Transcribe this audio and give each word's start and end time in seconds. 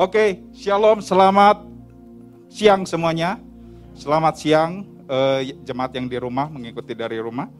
Oke, 0.00 0.40
shalom, 0.56 1.04
selamat 1.04 1.60
siang 2.48 2.88
semuanya. 2.88 3.36
Selamat 3.92 4.40
siang 4.40 4.88
eh, 5.04 5.52
jemaat 5.60 5.92
yang 5.92 6.08
di 6.08 6.16
rumah 6.16 6.48
mengikuti 6.48 6.96
dari 6.96 7.20
rumah. 7.20 7.52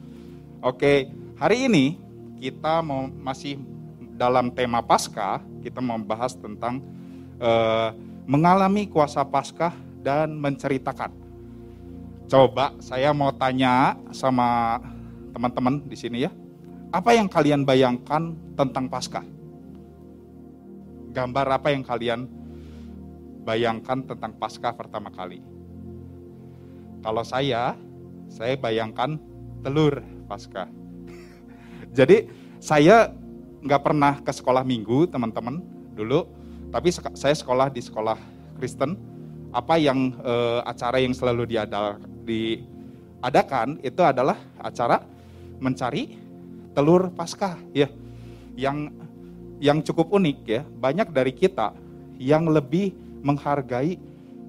Oke, 0.64 1.12
hari 1.36 1.68
ini 1.68 2.00
kita 2.40 2.80
mau 2.80 3.12
masih 3.12 3.60
dalam 4.16 4.48
tema 4.56 4.80
Paskah, 4.80 5.44
kita 5.60 5.84
membahas 5.84 6.32
tentang 6.32 6.80
eh, 7.36 7.92
mengalami 8.24 8.88
kuasa 8.88 9.20
Paskah 9.20 9.76
dan 10.00 10.32
menceritakan. 10.32 11.12
Coba 12.24 12.72
saya 12.80 13.12
mau 13.12 13.36
tanya 13.36 14.00
sama 14.16 14.80
teman-teman 15.36 15.84
di 15.84 15.92
sini 15.92 16.24
ya. 16.24 16.32
Apa 16.88 17.12
yang 17.12 17.28
kalian 17.28 17.68
bayangkan 17.68 18.32
tentang 18.56 18.88
Paskah? 18.88 19.39
Gambar 21.10 21.46
apa 21.60 21.74
yang 21.74 21.82
kalian 21.82 22.30
bayangkan 23.42 24.06
tentang 24.06 24.32
Paskah 24.38 24.74
pertama 24.74 25.10
kali? 25.10 25.42
Kalau 27.00 27.24
saya, 27.26 27.74
saya 28.30 28.54
bayangkan 28.54 29.18
telur 29.64 30.04
Paskah. 30.30 30.70
Jadi 31.98 32.30
saya 32.62 33.10
nggak 33.60 33.82
pernah 33.82 34.20
ke 34.22 34.32
sekolah 34.32 34.62
minggu 34.64 35.10
teman-teman 35.10 35.60
dulu, 35.96 36.28
tapi 36.70 36.94
saya 36.94 37.34
sekolah 37.34 37.68
di 37.72 37.82
sekolah 37.82 38.16
Kristen. 38.56 38.96
Apa 39.50 39.82
yang 39.82 40.14
eh, 40.22 40.60
acara 40.62 41.02
yang 41.02 41.10
selalu 41.10 41.50
diadakan 42.22 43.82
itu 43.82 43.98
adalah 43.98 44.38
acara 44.62 45.02
mencari 45.58 46.14
telur 46.70 47.10
Paskah 47.10 47.58
ya, 47.74 47.90
yang 48.54 48.94
yang 49.60 49.84
cukup 49.84 50.08
unik 50.16 50.38
ya, 50.48 50.64
banyak 50.64 51.12
dari 51.12 51.36
kita 51.36 51.76
yang 52.16 52.48
lebih 52.48 52.96
menghargai 53.20 54.00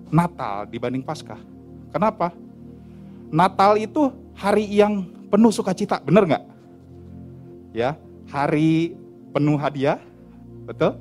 Natal 0.07 0.63
dibanding 0.71 1.03
Paskah. 1.03 1.39
Kenapa? 1.91 2.31
Natal 3.27 3.75
itu 3.75 4.11
hari 4.35 4.63
yang 4.71 5.03
penuh 5.27 5.51
sukacita, 5.51 5.99
bener 5.99 6.23
nggak? 6.27 6.43
Ya, 7.75 7.99
hari 8.31 8.95
penuh 9.35 9.59
hadiah, 9.59 9.99
betul? 10.63 10.95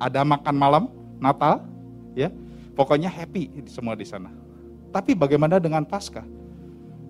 Ada 0.00 0.24
makan 0.24 0.56
malam 0.56 0.84
Natal, 1.20 1.60
ya. 2.16 2.32
Pokoknya 2.72 3.12
happy 3.12 3.68
semua 3.68 3.92
di 3.92 4.08
sana. 4.08 4.32
Tapi 4.88 5.12
bagaimana 5.12 5.60
dengan 5.60 5.84
Paskah? 5.84 6.24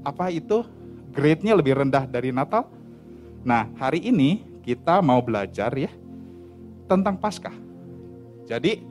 Apa 0.02 0.34
itu 0.34 0.66
grade-nya 1.14 1.54
lebih 1.54 1.78
rendah 1.78 2.10
dari 2.10 2.34
Natal? 2.34 2.66
Nah, 3.46 3.70
hari 3.78 4.02
ini 4.02 4.42
kita 4.66 4.98
mau 4.98 5.22
belajar 5.22 5.70
ya 5.78 5.90
tentang 6.90 7.14
Paskah. 7.14 7.54
Jadi 8.50 8.82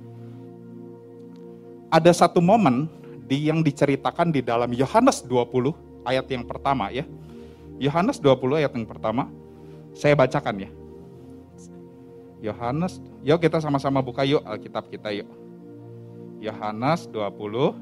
ada 1.91 2.11
satu 2.15 2.39
momen 2.39 2.87
di 3.27 3.51
yang 3.51 3.59
diceritakan 3.59 4.31
di 4.31 4.39
dalam 4.39 4.71
Yohanes 4.71 5.27
20 5.27 6.07
ayat 6.07 6.23
yang 6.31 6.47
pertama 6.47 6.87
ya. 6.95 7.03
Yohanes 7.75 8.23
20 8.23 8.63
ayat 8.63 8.71
yang 8.71 8.87
pertama. 8.87 9.27
Saya 9.91 10.15
bacakan 10.15 10.63
ya. 10.63 10.69
Yohanes, 12.39 13.03
yuk 13.19 13.43
kita 13.43 13.59
sama-sama 13.59 13.99
buka 13.99 14.23
yuk 14.23 14.39
Alkitab 14.47 14.87
kita 14.87 15.11
yuk. 15.11 15.27
Yohanes 16.39 17.03
20 17.11 17.75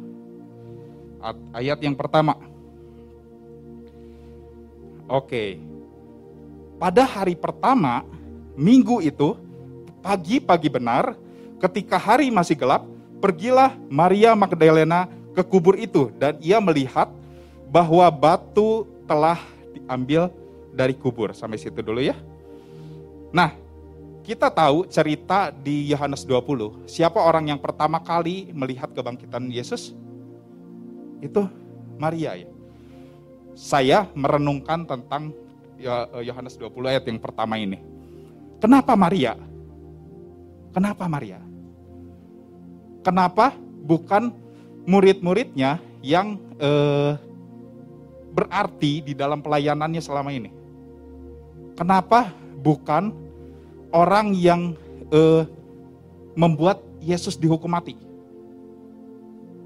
ayat 1.53 1.77
yang 1.77 1.93
pertama. 1.93 2.33
Oke. 5.05 5.61
Pada 6.81 7.05
hari 7.05 7.37
pertama 7.37 8.01
minggu 8.57 9.01
itu 9.05 9.37
pagi-pagi 10.07 10.71
benar, 10.71 11.19
ketika 11.59 11.99
hari 11.99 12.31
masih 12.31 12.55
gelap, 12.55 12.87
pergilah 13.19 13.75
Maria 13.91 14.31
Magdalena 14.31 15.11
ke 15.35 15.43
kubur 15.43 15.75
itu 15.75 16.07
dan 16.15 16.39
ia 16.39 16.63
melihat 16.63 17.11
bahwa 17.67 18.07
batu 18.07 18.87
telah 19.03 19.35
diambil 19.75 20.31
dari 20.71 20.95
kubur. 20.95 21.35
Sampai 21.35 21.59
situ 21.59 21.83
dulu 21.83 21.99
ya. 21.99 22.15
Nah, 23.35 23.51
kita 24.23 24.47
tahu 24.47 24.87
cerita 24.87 25.51
di 25.51 25.91
Yohanes 25.91 26.23
20. 26.23 26.87
Siapa 26.87 27.19
orang 27.19 27.51
yang 27.51 27.59
pertama 27.59 27.99
kali 27.99 28.47
melihat 28.55 28.87
kebangkitan 28.95 29.51
Yesus? 29.51 29.91
Itu 31.19 31.51
Maria 31.99 32.39
ya. 32.39 32.47
Saya 33.59 34.07
merenungkan 34.15 34.87
tentang 34.87 35.35
Yohanes 36.23 36.55
20 36.55 36.71
ayat 36.87 37.03
yang 37.03 37.19
pertama 37.19 37.59
ini. 37.59 37.83
Kenapa 38.63 38.95
Maria? 38.95 39.37
Kenapa 40.75 41.07
Maria? 41.07 41.39
Kenapa 43.01 43.55
bukan 43.87 44.35
murid-muridnya 44.83 45.79
yang 46.03 46.35
eh, 46.59 47.15
berarti 48.35 49.01
di 49.03 49.13
dalam 49.15 49.39
pelayanannya 49.39 50.03
selama 50.03 50.31
ini? 50.35 50.51
Kenapa 51.77 52.33
bukan 52.59 53.15
orang 53.95 54.35
yang 54.35 54.75
eh, 55.13 55.43
membuat 56.35 56.83
Yesus 56.99 57.39
dihukum 57.39 57.71
mati? 57.71 57.95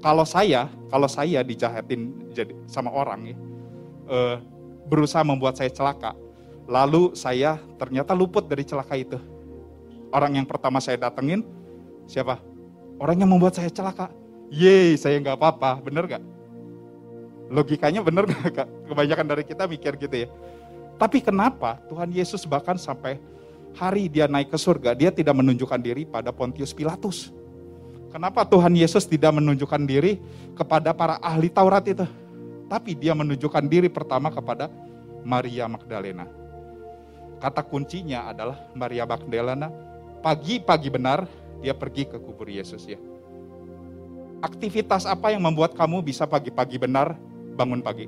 Kalau 0.02 0.26
saya, 0.26 0.66
kalau 0.90 1.06
saya 1.06 1.46
dijahatin 1.46 2.30
jadi 2.34 2.54
sama 2.70 2.90
orang 2.90 3.34
ya, 3.34 3.36
eh, 4.06 4.36
berusaha 4.86 5.22
membuat 5.26 5.58
saya 5.58 5.70
celaka, 5.70 6.14
lalu 6.70 7.14
saya 7.18 7.58
ternyata 7.78 8.14
luput 8.14 8.46
dari 8.46 8.62
celaka 8.62 8.94
itu 8.98 9.18
orang 10.12 10.38
yang 10.38 10.46
pertama 10.46 10.78
saya 10.78 11.00
datengin, 11.00 11.42
siapa? 12.06 12.38
Orang 13.00 13.18
yang 13.18 13.32
membuat 13.32 13.56
saya 13.56 13.72
celaka. 13.72 14.12
Yeay, 14.52 15.00
saya 15.00 15.16
nggak 15.16 15.40
apa-apa, 15.40 15.80
bener 15.80 16.04
gak? 16.04 16.22
Logikanya 17.48 18.04
bener 18.04 18.28
gak, 18.28 18.62
Kak? 18.62 18.68
Kebanyakan 18.86 19.26
dari 19.26 19.44
kita 19.48 19.64
mikir 19.64 19.96
gitu 19.96 20.16
ya. 20.24 20.28
Tapi 21.00 21.24
kenapa 21.24 21.80
Tuhan 21.88 22.12
Yesus 22.12 22.44
bahkan 22.44 22.76
sampai 22.76 23.16
hari 23.72 24.12
dia 24.12 24.28
naik 24.28 24.52
ke 24.52 24.58
surga, 24.60 24.92
dia 24.92 25.08
tidak 25.08 25.32
menunjukkan 25.40 25.80
diri 25.80 26.04
pada 26.04 26.30
Pontius 26.30 26.76
Pilatus. 26.76 27.32
Kenapa 28.12 28.44
Tuhan 28.44 28.76
Yesus 28.76 29.08
tidak 29.08 29.32
menunjukkan 29.40 29.88
diri 29.88 30.20
kepada 30.52 30.92
para 30.92 31.16
ahli 31.24 31.48
Taurat 31.48 31.80
itu? 31.88 32.04
Tapi 32.68 32.92
dia 32.92 33.16
menunjukkan 33.16 33.64
diri 33.64 33.88
pertama 33.88 34.28
kepada 34.28 34.68
Maria 35.24 35.64
Magdalena. 35.64 36.28
Kata 37.40 37.64
kuncinya 37.64 38.28
adalah 38.28 38.68
Maria 38.76 39.08
Magdalena 39.08 39.72
pagi-pagi 40.22 40.88
benar 40.88 41.26
dia 41.58 41.74
pergi 41.74 42.06
ke 42.06 42.16
kubur 42.22 42.46
Yesus 42.46 42.86
ya. 42.86 42.96
Aktivitas 44.42 45.06
apa 45.06 45.30
yang 45.34 45.42
membuat 45.42 45.74
kamu 45.74 46.02
bisa 46.02 46.26
pagi-pagi 46.26 46.78
benar 46.78 47.14
bangun 47.54 47.82
pagi? 47.82 48.06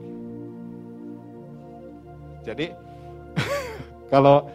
Jadi 2.46 2.70
kalau 4.12 4.46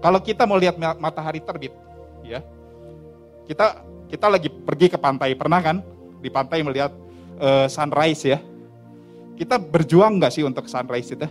kalau 0.00 0.20
kita 0.20 0.44
mau 0.44 0.60
lihat 0.60 0.76
matahari 1.00 1.40
terbit, 1.40 1.72
ya 2.20 2.44
kita 3.48 3.84
kita 4.12 4.26
lagi 4.28 4.48
pergi 4.48 4.86
ke 4.92 4.98
pantai 5.00 5.32
pernah 5.34 5.60
kan 5.60 5.80
di 6.20 6.28
pantai 6.28 6.60
melihat 6.60 6.92
uh, 7.40 7.66
sunrise 7.68 8.24
ya. 8.24 8.38
Kita 9.36 9.60
berjuang 9.60 10.16
nggak 10.16 10.32
sih 10.32 10.44
untuk 10.44 10.64
sunrise 10.64 11.12
itu? 11.12 11.28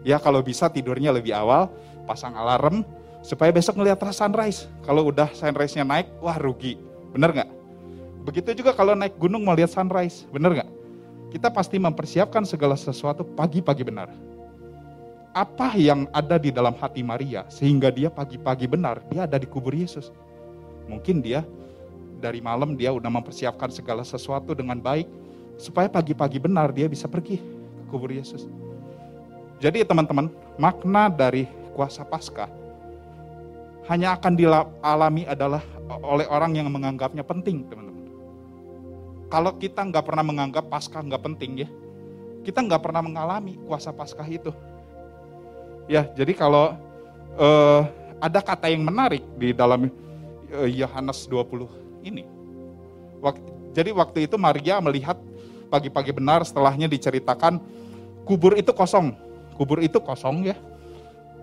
Ya 0.00 0.16
kalau 0.16 0.40
bisa 0.40 0.72
tidurnya 0.72 1.12
lebih 1.12 1.36
awal, 1.36 1.68
pasang 2.08 2.32
alarm, 2.32 2.80
supaya 3.20 3.52
besok 3.52 3.76
ngelihat 3.80 4.00
sunrise. 4.12 4.68
Kalau 4.84 5.08
udah 5.08 5.28
sunrise-nya 5.36 5.84
naik, 5.84 6.08
wah 6.20 6.36
rugi. 6.40 6.80
Bener 7.12 7.32
nggak? 7.32 7.50
Begitu 8.24 8.64
juga 8.64 8.76
kalau 8.76 8.92
naik 8.92 9.16
gunung 9.16 9.44
mau 9.44 9.56
lihat 9.56 9.72
sunrise, 9.72 10.28
bener 10.28 10.60
nggak? 10.60 10.70
Kita 11.30 11.48
pasti 11.48 11.78
mempersiapkan 11.78 12.42
segala 12.42 12.74
sesuatu 12.74 13.22
pagi-pagi 13.22 13.86
benar. 13.86 14.10
Apa 15.30 15.78
yang 15.78 16.10
ada 16.10 16.42
di 16.42 16.50
dalam 16.50 16.74
hati 16.74 17.06
Maria 17.06 17.46
sehingga 17.46 17.86
dia 17.94 18.10
pagi-pagi 18.10 18.66
benar, 18.66 18.98
dia 19.06 19.30
ada 19.30 19.38
di 19.38 19.46
kubur 19.46 19.70
Yesus. 19.70 20.10
Mungkin 20.90 21.22
dia 21.22 21.46
dari 22.18 22.42
malam 22.42 22.74
dia 22.74 22.90
udah 22.90 23.08
mempersiapkan 23.08 23.70
segala 23.70 24.02
sesuatu 24.02 24.58
dengan 24.58 24.82
baik 24.82 25.06
supaya 25.54 25.86
pagi-pagi 25.86 26.42
benar 26.42 26.74
dia 26.74 26.90
bisa 26.90 27.06
pergi 27.06 27.38
ke 27.38 27.84
kubur 27.86 28.10
Yesus. 28.10 28.50
Jadi 29.62 29.86
teman-teman, 29.86 30.26
makna 30.58 31.06
dari 31.06 31.46
kuasa 31.78 32.02
Paskah 32.02 32.59
hanya 33.90 34.14
akan 34.14 34.38
dialami 34.38 35.26
adalah 35.26 35.58
oleh 36.06 36.22
orang 36.30 36.54
yang 36.54 36.70
menganggapnya 36.70 37.26
penting, 37.26 37.66
teman-teman. 37.66 38.06
Kalau 39.26 39.58
kita 39.58 39.82
nggak 39.82 40.06
pernah 40.06 40.22
menganggap 40.22 40.70
Paskah 40.70 41.02
nggak 41.02 41.22
penting 41.26 41.66
ya, 41.66 41.68
kita 42.46 42.62
nggak 42.62 42.86
pernah 42.86 43.02
mengalami 43.02 43.58
kuasa 43.66 43.90
Paskah 43.90 44.30
itu. 44.30 44.54
Ya, 45.90 46.06
jadi 46.14 46.30
kalau 46.38 46.78
uh, 47.34 47.82
ada 48.22 48.38
kata 48.38 48.70
yang 48.70 48.86
menarik 48.86 49.26
di 49.34 49.50
dalam 49.50 49.90
uh, 50.54 50.70
Yohanes 50.70 51.26
20 51.26 52.06
ini. 52.06 52.22
Wak, 53.18 53.42
jadi 53.74 53.90
waktu 53.90 54.30
itu 54.30 54.38
Maria 54.38 54.78
melihat 54.78 55.18
pagi-pagi 55.66 56.14
benar 56.14 56.46
setelahnya 56.46 56.86
diceritakan 56.86 57.58
kubur 58.22 58.54
itu 58.54 58.70
kosong. 58.70 59.18
Kubur 59.58 59.82
itu 59.82 59.98
kosong 59.98 60.46
ya. 60.46 60.56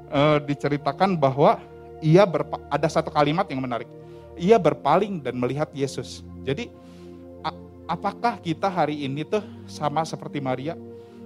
Uh, 0.08 0.40
diceritakan 0.48 1.20
bahwa 1.20 1.60
ia 2.04 2.24
ada 2.70 2.88
satu 2.90 3.10
kalimat 3.10 3.48
yang 3.50 3.62
menarik. 3.62 3.90
ia 4.38 4.54
berpaling 4.62 5.18
dan 5.18 5.34
melihat 5.34 5.66
Yesus. 5.74 6.22
Jadi 6.46 6.70
apakah 7.90 8.38
kita 8.38 8.70
hari 8.70 9.02
ini 9.08 9.26
tuh 9.26 9.42
sama 9.66 10.06
seperti 10.06 10.38
Maria? 10.38 10.78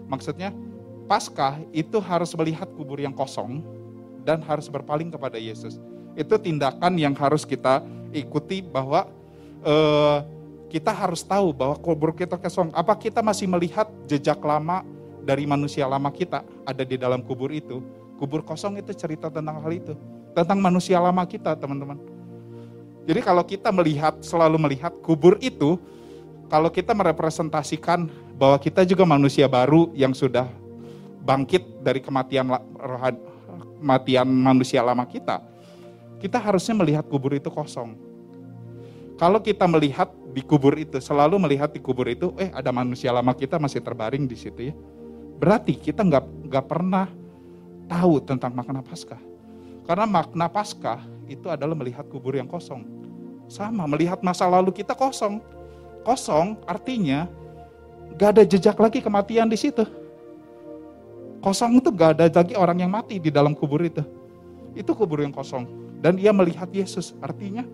Maksudnya 0.08 0.56
Paskah 1.12 1.60
itu 1.76 2.00
harus 2.00 2.32
melihat 2.40 2.72
kubur 2.72 2.96
yang 2.96 3.12
kosong 3.12 3.60
dan 4.24 4.40
harus 4.48 4.72
berpaling 4.72 5.12
kepada 5.12 5.36
Yesus. 5.36 5.76
Itu 6.16 6.40
tindakan 6.40 6.96
yang 6.96 7.12
harus 7.20 7.44
kita 7.44 7.84
ikuti 8.16 8.64
bahwa 8.64 9.12
eh, 9.60 10.18
kita 10.72 10.96
harus 10.96 11.20
tahu 11.20 11.52
bahwa 11.52 11.76
kubur 11.76 12.16
kita 12.16 12.40
kosong. 12.40 12.72
Apa 12.72 12.96
kita 12.96 13.20
masih 13.20 13.44
melihat 13.52 13.92
jejak 14.08 14.40
lama 14.40 14.88
dari 15.20 15.44
manusia 15.44 15.84
lama 15.84 16.08
kita 16.08 16.48
ada 16.64 16.84
di 16.88 16.96
dalam 16.96 17.20
kubur 17.20 17.52
itu? 17.52 17.84
Kubur 18.16 18.40
kosong 18.40 18.80
itu 18.80 18.96
cerita 18.96 19.28
tentang 19.28 19.60
hal 19.60 19.72
itu, 19.76 19.98
tentang 20.32 20.60
manusia 20.60 20.98
lama 21.00 21.24
kita, 21.28 21.56
teman-teman. 21.56 22.00
Jadi 23.06 23.20
kalau 23.26 23.44
kita 23.44 23.70
melihat, 23.74 24.14
selalu 24.22 24.58
melihat 24.62 24.94
kubur 25.02 25.36
itu, 25.42 25.80
kalau 26.52 26.70
kita 26.70 26.92
merepresentasikan 26.92 28.12
bahwa 28.36 28.60
kita 28.60 28.84
juga 28.84 29.08
manusia 29.08 29.48
baru 29.48 29.90
yang 29.96 30.12
sudah 30.12 30.46
bangkit 31.24 31.82
dari 31.82 32.02
kematian 32.02 32.50
kematian 33.82 34.28
manusia 34.30 34.82
lama 34.86 35.08
kita, 35.08 35.42
kita 36.22 36.38
harusnya 36.38 36.78
melihat 36.78 37.06
kubur 37.10 37.34
itu 37.34 37.50
kosong. 37.50 37.98
Kalau 39.18 39.38
kita 39.42 39.66
melihat 39.70 40.10
di 40.34 40.42
kubur 40.42 40.78
itu, 40.78 40.98
selalu 40.98 41.38
melihat 41.38 41.70
di 41.70 41.82
kubur 41.82 42.10
itu, 42.10 42.34
eh 42.42 42.50
ada 42.54 42.70
manusia 42.74 43.14
lama 43.14 43.34
kita 43.34 43.62
masih 43.62 43.82
terbaring 43.82 44.26
di 44.26 44.38
situ 44.38 44.74
ya. 44.74 44.76
Berarti 45.42 45.74
kita 45.78 46.06
nggak 46.06 46.26
nggak 46.50 46.66
pernah 46.70 47.10
tahu 47.90 48.22
tentang 48.22 48.54
makna 48.54 48.82
Paskah. 48.86 49.31
Karena 49.86 50.06
makna 50.06 50.48
Paskah 50.48 51.02
itu 51.26 51.48
adalah 51.50 51.74
melihat 51.74 52.06
kubur 52.08 52.38
yang 52.38 52.48
kosong. 52.48 52.86
Sama, 53.52 53.84
melihat 53.90 54.24
masa 54.24 54.48
lalu 54.48 54.72
kita 54.72 54.96
kosong. 54.96 55.44
Kosong 56.02 56.58
artinya 56.66 57.28
gak 58.16 58.40
ada 58.40 58.44
jejak 58.48 58.78
lagi 58.80 59.04
kematian 59.04 59.48
di 59.50 59.58
situ. 59.60 59.84
Kosong 61.42 61.82
itu 61.82 61.90
gak 61.90 62.22
ada 62.22 62.26
lagi 62.30 62.54
orang 62.54 62.86
yang 62.86 62.92
mati 62.94 63.18
di 63.18 63.34
dalam 63.34 63.58
kubur 63.58 63.82
itu. 63.82 64.06
Itu 64.78 64.94
kubur 64.94 65.26
yang 65.26 65.34
kosong. 65.34 65.68
Dan 66.02 66.18
ia 66.18 66.34
melihat 66.34 66.70
Yesus, 66.74 67.14
artinya 67.22 67.66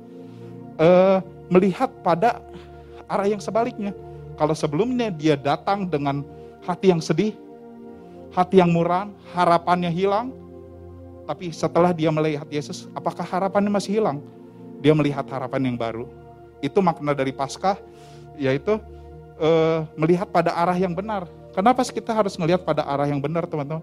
uh, 0.79 1.19
melihat 1.47 1.91
pada 2.03 2.43
arah 3.07 3.27
yang 3.27 3.39
sebaliknya. 3.39 3.95
Kalau 4.37 4.53
sebelumnya 4.53 5.09
dia 5.09 5.33
datang 5.39 5.87
dengan 5.87 6.21
hati 6.61 6.91
yang 6.91 7.01
sedih, 7.01 7.33
hati 8.35 8.59
yang 8.59 8.69
muram, 8.69 9.15
harapannya 9.33 9.89
hilang, 9.89 10.29
tapi 11.27 11.51
setelah 11.51 11.91
dia 11.91 12.07
melihat 12.07 12.47
Yesus, 12.47 12.87
apakah 12.95 13.27
harapannya 13.27 13.69
masih 13.69 13.99
hilang? 13.99 14.23
dia 14.81 14.93
melihat 14.93 15.25
harapan 15.27 15.73
yang 15.73 15.77
baru. 15.77 16.05
Itu 16.61 16.81
makna 16.81 17.13
dari 17.13 17.33
Paskah, 17.33 17.77
yaitu 18.37 18.77
uh, 19.37 19.85
melihat 19.97 20.29
pada 20.29 20.53
arah 20.53 20.77
yang 20.77 20.93
benar. 20.93 21.25
Kenapa 21.53 21.81
kita 21.85 22.13
harus 22.13 22.37
melihat 22.37 22.61
pada 22.61 22.85
arah 22.85 23.09
yang 23.09 23.21
benar, 23.21 23.49
teman-teman? 23.49 23.81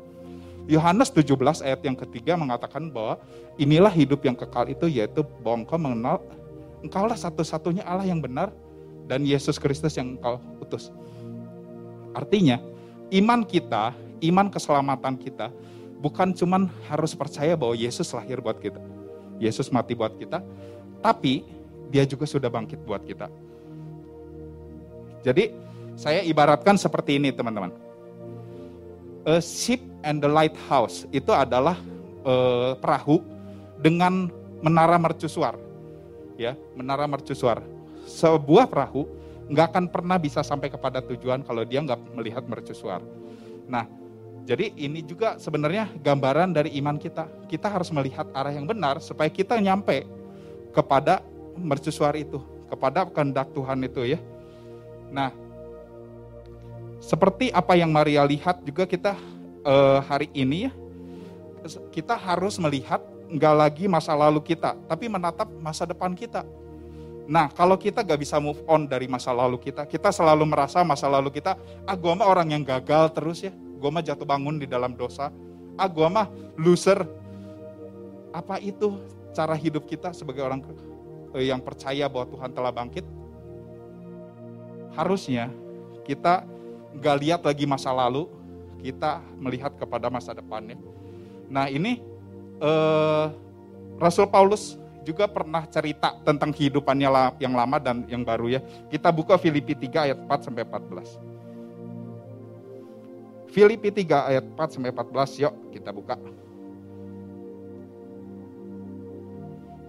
Yohanes 0.65 1.13
17 1.13 1.61
ayat 1.61 1.81
yang 1.85 1.93
ketiga 1.93 2.41
mengatakan 2.41 2.89
bahwa 2.89 3.21
inilah 3.61 3.93
hidup 3.93 4.25
yang 4.25 4.33
kekal 4.33 4.65
itu 4.65 4.89
yaitu 4.89 5.21
bahwa 5.45 5.61
engkau 5.61 5.77
mengenal 5.77 6.25
engkaulah 6.81 7.19
satu-satunya 7.21 7.85
Allah 7.85 8.09
yang 8.09 8.17
benar 8.17 8.49
dan 9.05 9.29
Yesus 9.29 9.61
Kristus 9.61 9.93
yang 10.01 10.17
engkau 10.17 10.41
utus. 10.65 10.89
Artinya, 12.17 12.65
iman 13.13 13.45
kita, 13.45 13.93
iman 14.25 14.49
keselamatan 14.49 15.21
kita 15.21 15.53
bukan 16.05 16.37
cuman 16.37 16.69
harus 16.93 17.17
percaya 17.17 17.57
bahwa 17.57 17.73
Yesus 17.73 18.13
lahir 18.13 18.45
buat 18.45 18.61
kita. 18.61 18.77
Yesus 19.41 19.73
mati 19.73 19.97
buat 19.97 20.13
kita, 20.21 20.45
tapi 21.01 21.49
dia 21.89 22.05
juga 22.05 22.29
sudah 22.29 22.53
bangkit 22.53 22.85
buat 22.85 23.01
kita. 23.09 23.33
Jadi 25.25 25.57
saya 25.97 26.21
ibaratkan 26.21 26.77
seperti 26.77 27.17
ini 27.17 27.33
teman-teman. 27.33 27.73
A 29.25 29.41
ship 29.41 29.81
and 30.05 30.21
the 30.21 30.29
lighthouse 30.29 31.09
itu 31.09 31.33
adalah 31.33 31.81
uh, 32.29 32.77
perahu 32.77 33.25
dengan 33.81 34.29
menara 34.61 35.01
mercusuar. 35.01 35.57
Ya, 36.37 36.53
menara 36.77 37.09
mercusuar. 37.09 37.65
Sebuah 38.05 38.69
perahu 38.69 39.09
nggak 39.49 39.67
akan 39.73 39.85
pernah 39.89 40.21
bisa 40.21 40.45
sampai 40.45 40.69
kepada 40.69 41.01
tujuan 41.01 41.41
kalau 41.41 41.65
dia 41.65 41.81
nggak 41.81 42.01
melihat 42.13 42.45
mercusuar. 42.45 43.01
Nah, 43.65 43.89
jadi 44.45 44.77
ini 44.77 45.01
juga 45.01 45.41
sebenarnya 45.41 45.89
gambaran 46.05 46.53
dari 46.53 46.77
iman 46.77 47.01
kita. 47.01 47.25
Kita 47.49 47.73
harus 47.73 47.89
melihat 47.89 48.29
arah 48.37 48.53
yang 48.53 48.69
benar 48.69 49.01
supaya 49.01 49.33
kita 49.33 49.57
nyampe 49.57 50.05
kepada 50.77 51.25
mercusuar 51.57 52.13
itu, 52.13 52.37
kepada 52.69 53.09
kehendak 53.09 53.49
Tuhan 53.57 53.81
itu 53.81 54.05
ya. 54.05 54.21
Nah, 55.09 55.33
seperti 57.01 57.49
apa 57.57 57.73
yang 57.73 57.89
Maria 57.89 58.21
lihat 58.29 58.61
juga 58.61 58.85
kita 58.85 59.17
eh, 59.65 59.99
hari 60.05 60.29
ini 60.37 60.69
ya, 60.69 60.73
kita 61.89 62.13
harus 62.13 62.61
melihat 62.61 63.01
nggak 63.33 63.55
lagi 63.57 63.85
masa 63.89 64.13
lalu 64.13 64.45
kita, 64.45 64.77
tapi 64.85 65.09
menatap 65.09 65.49
masa 65.57 65.89
depan 65.89 66.13
kita. 66.13 66.45
Nah, 67.25 67.49
kalau 67.49 67.81
kita 67.81 68.05
gak 68.05 68.21
bisa 68.21 68.37
move 68.37 68.61
on 68.69 68.85
dari 68.85 69.09
masa 69.09 69.33
lalu 69.33 69.57
kita, 69.57 69.89
kita 69.89 70.13
selalu 70.13 70.45
merasa 70.45 70.85
masa 70.85 71.09
lalu 71.09 71.33
kita, 71.33 71.57
ah 71.89 71.97
gue 71.97 72.13
mah 72.13 72.29
orang 72.29 72.53
yang 72.53 72.61
gagal 72.61 73.17
terus 73.17 73.41
ya, 73.41 73.53
gue 73.85 73.93
mah 73.93 74.01
jatuh 74.01 74.25
bangun 74.25 74.57
di 74.57 74.65
dalam 74.65 74.97
dosa, 74.97 75.29
ah 75.77 75.85
gue 75.85 76.09
mah 76.09 76.33
loser. 76.57 77.05
Apa 78.33 78.57
itu 78.57 78.97
cara 79.37 79.53
hidup 79.53 79.85
kita 79.85 80.17
sebagai 80.17 80.41
orang 80.41 80.65
eh, 81.37 81.53
yang 81.53 81.61
percaya 81.61 82.09
bahwa 82.09 82.25
Tuhan 82.33 82.51
telah 82.57 82.73
bangkit, 82.73 83.05
harusnya 84.97 85.53
kita 86.09 86.49
nggak 86.97 87.17
lihat 87.21 87.41
lagi 87.45 87.69
masa 87.69 87.93
lalu, 87.93 88.25
kita 88.81 89.21
melihat 89.37 89.77
kepada 89.77 90.09
masa 90.09 90.33
depannya. 90.33 90.81
Nah 91.53 91.69
ini 91.69 92.01
eh, 92.65 93.27
Rasul 94.01 94.33
Paulus 94.33 94.81
juga 95.05 95.29
pernah 95.29 95.69
cerita 95.69 96.17
tentang 96.25 96.57
kehidupannya 96.57 97.37
yang 97.37 97.53
lama 97.53 97.77
dan 97.77 98.09
yang 98.09 98.25
baru 98.25 98.49
ya. 98.49 98.65
Kita 98.89 99.13
buka 99.13 99.37
Filipi 99.37 99.77
3 99.77 100.09
ayat 100.09 100.19
4 100.25 100.49
sampai 100.49 100.65
14. 100.65 101.34
Filipi 103.55 103.95
3 103.95 104.35
ayat 104.35 104.43
4 104.43 104.75
sampai 104.75 104.91
14, 104.91 105.47
yuk 105.47 105.55
kita 105.71 105.95
buka. 105.95 106.19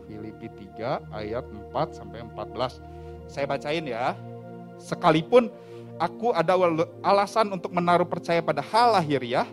Filipi 0.05 0.53
3 0.77 1.01
ayat 1.09 1.45
4 1.73 1.97
sampai 1.97 2.21
14. 2.29 2.77
Saya 3.25 3.49
bacain 3.49 3.81
ya. 3.81 4.13
Sekalipun 4.77 5.49
aku 5.97 6.29
ada 6.37 6.53
alasan 7.01 7.49
untuk 7.57 7.73
menaruh 7.73 8.05
percaya 8.05 8.37
pada 8.37 8.61
hal 8.61 9.01
lahiriah, 9.01 9.49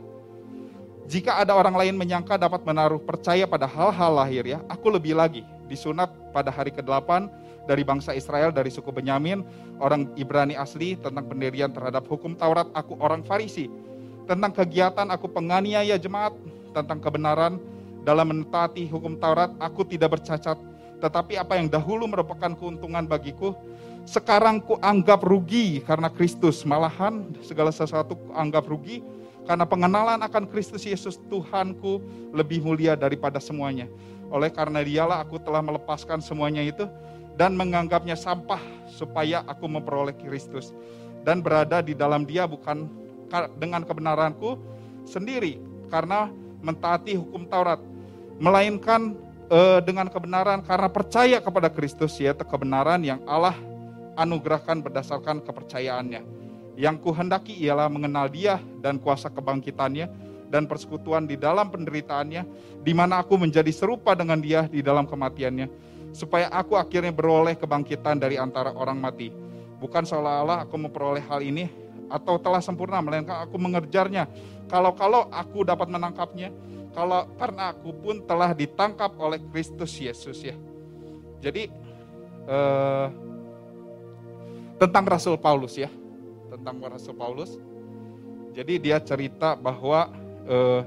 jika 1.08 1.40
ada 1.40 1.56
orang 1.56 1.72
lain 1.72 1.94
menyangka 1.96 2.36
dapat 2.36 2.68
menaruh 2.68 3.00
percaya 3.00 3.48
pada 3.48 3.64
hal-hal 3.64 4.12
lahiriah, 4.12 4.60
aku 4.68 4.92
lebih 4.92 5.16
lagi 5.16 5.40
disunat 5.72 6.12
pada 6.36 6.52
hari 6.52 6.68
ke-8 6.68 7.32
dari 7.64 7.80
bangsa 7.80 8.12
Israel 8.12 8.52
dari 8.52 8.68
suku 8.68 8.92
Benyamin, 8.92 9.40
orang 9.80 10.12
Ibrani 10.20 10.52
asli 10.52 11.00
tentang 11.00 11.32
pendirian 11.32 11.72
terhadap 11.72 12.04
hukum 12.12 12.36
Taurat, 12.36 12.68
aku 12.76 12.92
orang 13.00 13.24
Farisi. 13.24 13.72
Tentang 14.24 14.52
kegiatan 14.54 15.08
aku 15.10 15.26
penganiaya 15.26 15.98
jemaat, 15.98 16.32
tentang 16.72 17.02
kebenaran 17.02 17.58
dalam 18.06 18.30
menetaati 18.30 18.86
hukum 18.86 19.18
Taurat, 19.18 19.50
aku 19.58 19.82
tidak 19.86 20.18
bercacat 20.18 20.56
tetapi 21.02 21.34
apa 21.34 21.58
yang 21.58 21.66
dahulu 21.66 22.06
merupakan 22.06 22.54
keuntungan 22.54 23.02
bagiku, 23.10 23.58
sekarang 24.06 24.62
ku 24.62 24.78
anggap 24.78 25.26
rugi 25.26 25.82
karena 25.82 26.06
Kristus. 26.06 26.62
Malahan 26.62 27.26
segala 27.42 27.74
sesuatu 27.74 28.14
ku 28.14 28.30
anggap 28.38 28.70
rugi 28.70 29.02
karena 29.42 29.66
pengenalan 29.66 30.22
akan 30.22 30.46
Kristus 30.46 30.86
Yesus 30.86 31.18
Tuhanku 31.26 31.98
lebih 32.30 32.62
mulia 32.62 32.94
daripada 32.94 33.42
semuanya. 33.42 33.90
Oleh 34.30 34.54
karena 34.54 34.78
dialah 34.86 35.26
aku 35.26 35.42
telah 35.42 35.58
melepaskan 35.58 36.22
semuanya 36.22 36.62
itu 36.62 36.86
dan 37.34 37.58
menganggapnya 37.58 38.14
sampah 38.14 38.62
supaya 38.86 39.42
aku 39.50 39.66
memperoleh 39.66 40.14
Kristus 40.14 40.70
dan 41.26 41.42
berada 41.42 41.82
di 41.82 41.98
dalam 41.98 42.22
dia 42.22 42.46
bukan 42.46 42.86
dengan 43.56 43.82
kebenaranku 43.82 44.60
sendiri 45.08 45.58
karena 45.88 46.28
mentaati 46.62 47.18
hukum 47.18 47.48
Taurat 47.48 47.80
melainkan 48.38 49.16
uh, 49.52 49.80
dengan 49.82 50.08
kebenaran 50.08 50.64
karena 50.64 50.88
percaya 50.88 51.38
kepada 51.42 51.68
Kristus 51.68 52.16
yaitu 52.22 52.46
kebenaran 52.46 53.02
yang 53.02 53.20
Allah 53.28 53.54
anugerahkan 54.16 54.80
berdasarkan 54.80 55.44
kepercayaannya. 55.44 56.24
Yang 56.72 57.04
kuhendaki 57.04 57.52
ialah 57.60 57.92
mengenal 57.92 58.32
dia 58.32 58.56
dan 58.80 58.96
kuasa 58.96 59.28
kebangkitannya 59.28 60.08
dan 60.48 60.68
persekutuan 60.68 61.24
di 61.24 61.36
dalam 61.36 61.68
penderitaannya, 61.68 62.42
di 62.80 62.92
mana 62.92 63.20
aku 63.24 63.40
menjadi 63.40 63.68
serupa 63.72 64.12
dengan 64.12 64.40
dia 64.40 64.68
di 64.68 64.84
dalam 64.84 65.08
kematiannya, 65.08 65.68
supaya 66.12 66.48
aku 66.52 66.76
akhirnya 66.76 67.12
beroleh 67.12 67.56
kebangkitan 67.56 68.20
dari 68.20 68.36
antara 68.36 68.72
orang 68.72 69.00
mati. 69.00 69.32
Bukan 69.80 70.04
seolah-olah 70.04 70.68
aku 70.68 70.76
memperoleh 70.76 71.24
hal 71.24 71.40
ini 71.40 71.68
atau 72.12 72.36
telah 72.36 72.60
sempurna, 72.60 73.00
melainkan 73.00 73.48
aku 73.48 73.56
mengerjarnya. 73.56 74.28
Kalau-kalau 74.68 75.32
aku 75.32 75.64
dapat 75.64 75.88
menangkapnya, 75.88 76.52
kalau 76.92 77.24
karena 77.40 77.72
aku 77.72 77.90
pun 77.96 78.20
telah 78.28 78.52
ditangkap 78.52 79.16
oleh 79.16 79.40
Kristus 79.48 79.96
Yesus 79.96 80.44
ya. 80.44 80.52
Jadi 81.40 81.72
uh, 82.44 83.08
tentang 84.76 85.08
Rasul 85.08 85.40
Paulus 85.40 85.80
ya, 85.80 85.88
tentang 86.52 86.76
Rasul 86.84 87.16
Paulus. 87.16 87.56
Jadi 88.52 88.76
dia 88.76 89.00
cerita 89.00 89.56
bahwa 89.56 90.12
uh, 90.44 90.84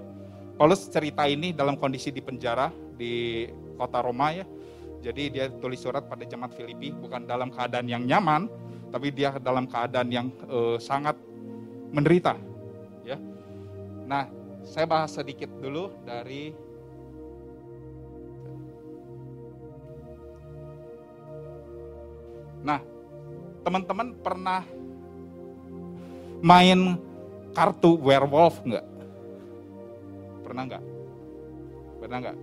Paulus 0.56 0.86
cerita 0.88 1.26
ini 1.26 1.50
dalam 1.50 1.76
kondisi 1.76 2.14
di 2.14 2.22
penjara 2.22 2.70
di 2.94 3.50
kota 3.76 4.06
Roma 4.06 4.30
ya. 4.32 4.46
Jadi 5.02 5.38
dia 5.38 5.50
tulis 5.62 5.82
surat 5.82 6.06
pada 6.06 6.26
jemaat 6.26 6.54
Filipi 6.58 6.90
bukan 6.90 7.30
dalam 7.30 7.54
keadaan 7.54 7.86
yang 7.86 8.06
nyaman, 8.06 8.50
tapi 8.96 9.12
dia 9.12 9.36
dalam 9.44 9.68
keadaan 9.68 10.08
yang 10.08 10.32
uh, 10.48 10.80
sangat 10.80 11.20
menderita. 11.92 12.40
Ya. 13.04 13.20
Nah, 14.08 14.32
saya 14.64 14.88
bahas 14.88 15.12
sedikit 15.12 15.52
dulu 15.60 15.92
dari 16.08 16.56
Nah, 22.66 22.82
teman-teman 23.62 24.18
pernah 24.26 24.66
main 26.42 26.98
kartu 27.54 27.94
werewolf 28.00 28.58
nggak? 28.64 28.86
Pernah 30.42 30.64
nggak? 30.66 30.84
Pernah 32.02 32.18
nggak? 32.26 32.36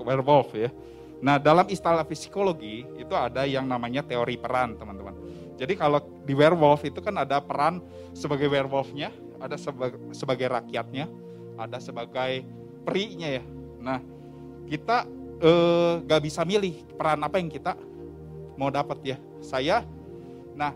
Werewolf 0.00 0.48
ya. 0.56 0.72
Nah, 1.20 1.36
dalam 1.36 1.68
istilah 1.68 2.08
psikologi 2.08 2.88
itu 2.96 3.12
ada 3.12 3.44
yang 3.44 3.68
namanya 3.68 4.00
teori 4.00 4.40
peran, 4.40 4.80
teman-teman. 4.80 5.05
Jadi 5.56 5.72
kalau 5.74 6.04
di 6.24 6.36
werewolf 6.36 6.84
itu 6.84 7.00
kan 7.00 7.16
ada 7.16 7.40
peran 7.40 7.80
sebagai 8.12 8.48
werewolfnya, 8.48 9.08
ada 9.40 9.56
sebagai, 9.56 9.96
sebagai 10.12 10.52
rakyatnya, 10.52 11.08
ada 11.56 11.80
sebagai 11.80 12.44
perinya 12.84 13.28
ya. 13.40 13.44
Nah, 13.80 13.98
kita 14.68 15.08
eh, 15.40 15.94
gak 16.04 16.22
bisa 16.22 16.44
milih 16.44 16.84
peran 16.96 17.24
apa 17.24 17.40
yang 17.40 17.48
kita 17.48 17.72
mau 18.60 18.68
dapat 18.68 19.16
ya. 19.16 19.16
Saya, 19.40 19.84
nah 20.56 20.72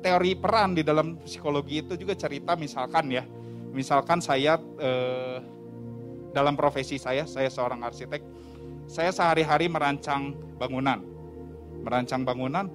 teori 0.00 0.36
peran 0.38 0.76
di 0.76 0.84
dalam 0.84 1.18
psikologi 1.24 1.84
itu 1.84 1.96
juga 1.98 2.14
cerita 2.14 2.54
misalkan 2.54 3.08
ya, 3.12 3.24
misalkan 3.72 4.20
saya 4.20 4.60
eh, 4.80 5.38
dalam 6.32 6.54
profesi 6.54 7.00
saya, 7.00 7.24
saya 7.24 7.48
seorang 7.48 7.80
arsitek, 7.84 8.20
saya 8.88 9.12
sehari-hari 9.12 9.68
merancang 9.68 10.36
bangunan, 10.60 11.00
merancang 11.80 12.24
bangunan. 12.24 12.68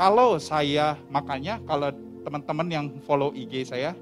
Kalau 0.00 0.40
saya 0.40 0.96
makanya 1.12 1.60
kalau 1.68 1.92
teman-teman 2.24 2.66
yang 2.72 2.86
follow 3.04 3.36
IG 3.36 3.68
saya 3.68 3.92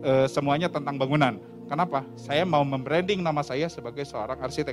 eh, 0.00 0.24
semuanya 0.24 0.72
tentang 0.72 0.96
bangunan. 0.96 1.36
Kenapa? 1.68 2.00
Saya 2.16 2.48
mau 2.48 2.64
membranding 2.64 3.20
nama 3.20 3.44
saya 3.44 3.68
sebagai 3.68 4.08
seorang 4.08 4.40
arsitek. 4.40 4.72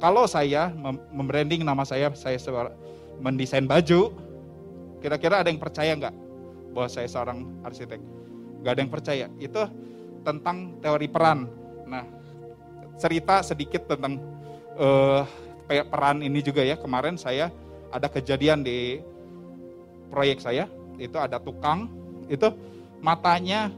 Kalau 0.00 0.24
saya 0.24 0.72
membranding 1.12 1.60
nama 1.60 1.84
saya, 1.84 2.08
saya 2.16 2.40
mendesain 3.20 3.68
baju, 3.68 4.16
kira-kira 5.04 5.44
ada 5.44 5.52
yang 5.52 5.60
percaya 5.60 5.92
nggak 5.92 6.14
bahwa 6.72 6.88
saya 6.88 7.08
seorang 7.08 7.44
arsitek? 7.64 8.00
Gak 8.64 8.72
ada 8.76 8.80
yang 8.80 8.92
percaya. 8.92 9.26
Itu 9.40 9.60
tentang 10.24 10.80
teori 10.80 11.08
peran. 11.08 11.48
Nah, 11.88 12.04
cerita 12.96 13.40
sedikit 13.44 13.88
tentang 13.88 14.20
uh, 14.80 15.24
peran 15.68 16.24
ini 16.24 16.40
juga 16.44 16.64
ya. 16.64 16.76
Kemarin 16.80 17.20
saya 17.20 17.48
ada 17.88 18.08
kejadian 18.08 18.64
di 18.64 19.00
proyek 20.10 20.42
saya, 20.42 20.70
itu 20.96 21.16
ada 21.16 21.40
tukang, 21.40 21.90
itu 22.26 22.50
matanya 23.04 23.70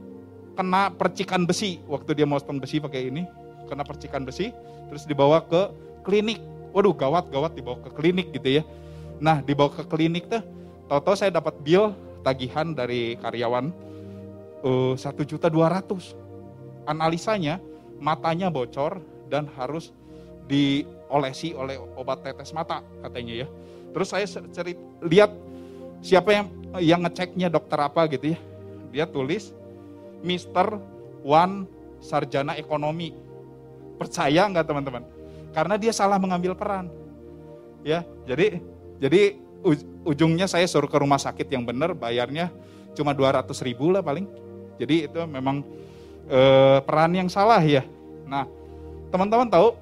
kena 0.59 0.91
percikan 0.91 1.47
besi 1.47 1.79
waktu 1.87 2.19
dia 2.19 2.27
mau 2.27 2.39
besi 2.39 2.83
pakai 2.83 3.11
ini, 3.11 3.23
kena 3.71 3.87
percikan 3.87 4.27
besi, 4.27 4.51
terus 4.91 5.07
dibawa 5.07 5.45
ke 5.45 5.71
klinik. 6.03 6.43
Waduh, 6.75 6.93
gawat-gawat 6.93 7.57
dibawa 7.57 7.81
ke 7.81 7.91
klinik 7.97 8.29
gitu 8.35 8.61
ya. 8.61 8.63
Nah, 9.19 9.41
dibawa 9.43 9.73
ke 9.73 9.83
klinik 9.89 10.29
tuh, 10.29 10.45
tau-tau 10.87 11.17
saya 11.17 11.33
dapat 11.33 11.57
bill 11.65 11.95
tagihan 12.23 12.77
dari 12.77 13.17
karyawan 13.19 13.73
eh, 14.67 14.95
satu 14.99 15.23
juta 15.25 15.49
dua 15.49 15.73
ratus. 15.73 16.15
Analisanya 16.89 17.61
matanya 18.01 18.49
bocor 18.49 19.03
dan 19.29 19.45
harus 19.59 19.93
diolesi 20.49 21.53
oleh 21.53 21.77
obat 21.97 22.25
tetes 22.25 22.57
mata 22.57 22.81
katanya 23.05 23.45
ya. 23.45 23.49
Terus 23.93 24.09
saya 24.09 24.25
cari 24.29 24.73
lihat 25.05 25.31
siapa 26.05 26.31
yang 26.31 26.47
yang 26.79 27.01
ngeceknya 27.05 27.49
dokter 27.49 27.79
apa 27.81 28.07
gitu 28.11 28.37
ya. 28.37 28.39
Dia 28.93 29.05
tulis 29.09 29.53
Mister 30.23 30.79
One 31.25 31.69
Sarjana 31.99 32.55
Ekonomi. 32.57 33.15
Percaya 33.99 34.47
nggak 34.47 34.67
teman-teman? 34.67 35.03
Karena 35.51 35.75
dia 35.75 35.91
salah 35.91 36.21
mengambil 36.21 36.55
peran. 36.55 36.87
Ya, 37.83 38.07
jadi 38.27 38.63
jadi 38.99 39.39
ujungnya 40.07 40.47
saya 40.47 40.67
suruh 40.67 40.91
ke 40.91 40.99
rumah 40.99 41.19
sakit 41.19 41.47
yang 41.51 41.67
benar, 41.67 41.95
bayarnya 41.95 42.51
cuma 42.95 43.15
200 43.15 43.51
ribu 43.67 43.91
lah 43.91 44.03
paling. 44.03 44.27
Jadi 44.79 45.11
itu 45.11 45.21
memang 45.27 45.67
e, 46.31 46.41
peran 46.87 47.11
yang 47.15 47.27
salah 47.31 47.59
ya. 47.63 47.83
Nah, 48.27 48.47
teman-teman 49.11 49.51
tahu, 49.51 49.75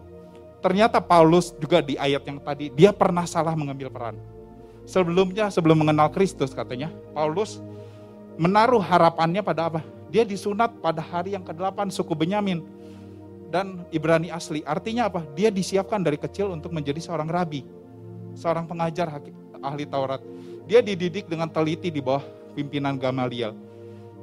ternyata 0.64 1.00
Paulus 1.00 1.52
juga 1.60 1.84
di 1.84 2.00
ayat 2.00 2.24
yang 2.24 2.40
tadi, 2.40 2.72
dia 2.72 2.92
pernah 2.92 3.28
salah 3.28 3.52
mengambil 3.52 3.92
peran. 3.92 4.16
Sebelumnya, 4.86 5.50
sebelum 5.50 5.82
mengenal 5.82 6.08
Kristus 6.14 6.54
katanya, 6.54 6.94
Paulus 7.10 7.58
menaruh 8.38 8.78
harapannya 8.78 9.42
pada 9.42 9.66
apa? 9.66 9.80
Dia 10.14 10.22
disunat 10.22 10.70
pada 10.78 11.02
hari 11.02 11.34
yang 11.34 11.42
ke-8 11.42 11.90
suku 11.90 12.14
Benyamin 12.14 12.62
dan 13.50 13.82
Ibrani 13.90 14.30
asli. 14.30 14.62
Artinya 14.62 15.10
apa? 15.10 15.26
Dia 15.34 15.50
disiapkan 15.50 15.98
dari 15.98 16.14
kecil 16.14 16.54
untuk 16.54 16.70
menjadi 16.70 17.02
seorang 17.02 17.26
rabi, 17.26 17.66
seorang 18.38 18.70
pengajar 18.70 19.10
ahli 19.58 19.84
Taurat. 19.90 20.22
Dia 20.70 20.78
dididik 20.82 21.26
dengan 21.26 21.50
teliti 21.50 21.90
di 21.90 21.98
bawah 21.98 22.22
pimpinan 22.54 22.94
Gamaliel. 22.94 23.54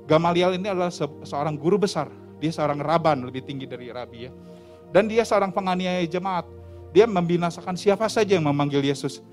Gamaliel 0.07 0.55
ini 0.55 0.71
adalah 0.71 0.91
seorang 1.27 1.59
guru 1.59 1.79
besar. 1.79 2.07
Dia 2.39 2.51
seorang 2.51 2.79
raban, 2.79 3.23
lebih 3.23 3.43
tinggi 3.43 3.63
dari 3.63 3.87
rabi 3.91 4.27
ya. 4.27 4.31
Dan 4.91 5.07
dia 5.07 5.23
seorang 5.23 5.51
penganiaya 5.51 6.03
jemaat. 6.07 6.47
Dia 6.91 7.07
membinasakan 7.07 7.75
siapa 7.79 8.07
saja 8.11 8.35
yang 8.35 8.43
memanggil 8.47 8.83
Yesus. 8.83 9.23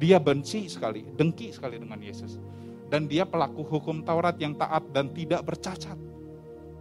Dia 0.00 0.16
benci 0.16 0.64
sekali, 0.64 1.04
dengki 1.04 1.52
sekali 1.52 1.76
dengan 1.76 2.00
Yesus. 2.00 2.40
Dan 2.88 3.04
dia 3.04 3.28
pelaku 3.28 3.62
hukum 3.62 4.00
Taurat 4.00 4.34
yang 4.40 4.56
taat 4.56 4.82
dan 4.96 5.12
tidak 5.12 5.44
bercacat. 5.44 5.94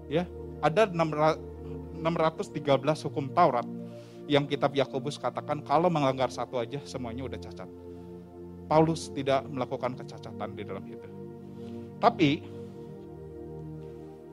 Ya, 0.07 0.25
ada 0.63 0.87
613 0.87 2.01
hukum 3.05 3.27
Taurat 3.35 3.67
yang 4.25 4.47
kitab 4.47 4.71
Yakobus 4.71 5.19
katakan 5.19 5.59
kalau 5.65 5.91
melanggar 5.91 6.31
satu 6.31 6.57
aja 6.57 6.79
semuanya 6.87 7.27
udah 7.27 7.37
cacat. 7.37 7.67
Paulus 8.69 9.09
tidak 9.11 9.43
melakukan 9.49 9.97
kecacatan 9.97 10.53
di 10.53 10.63
dalam 10.63 10.85
itu. 10.85 11.09
Tapi 11.97 12.45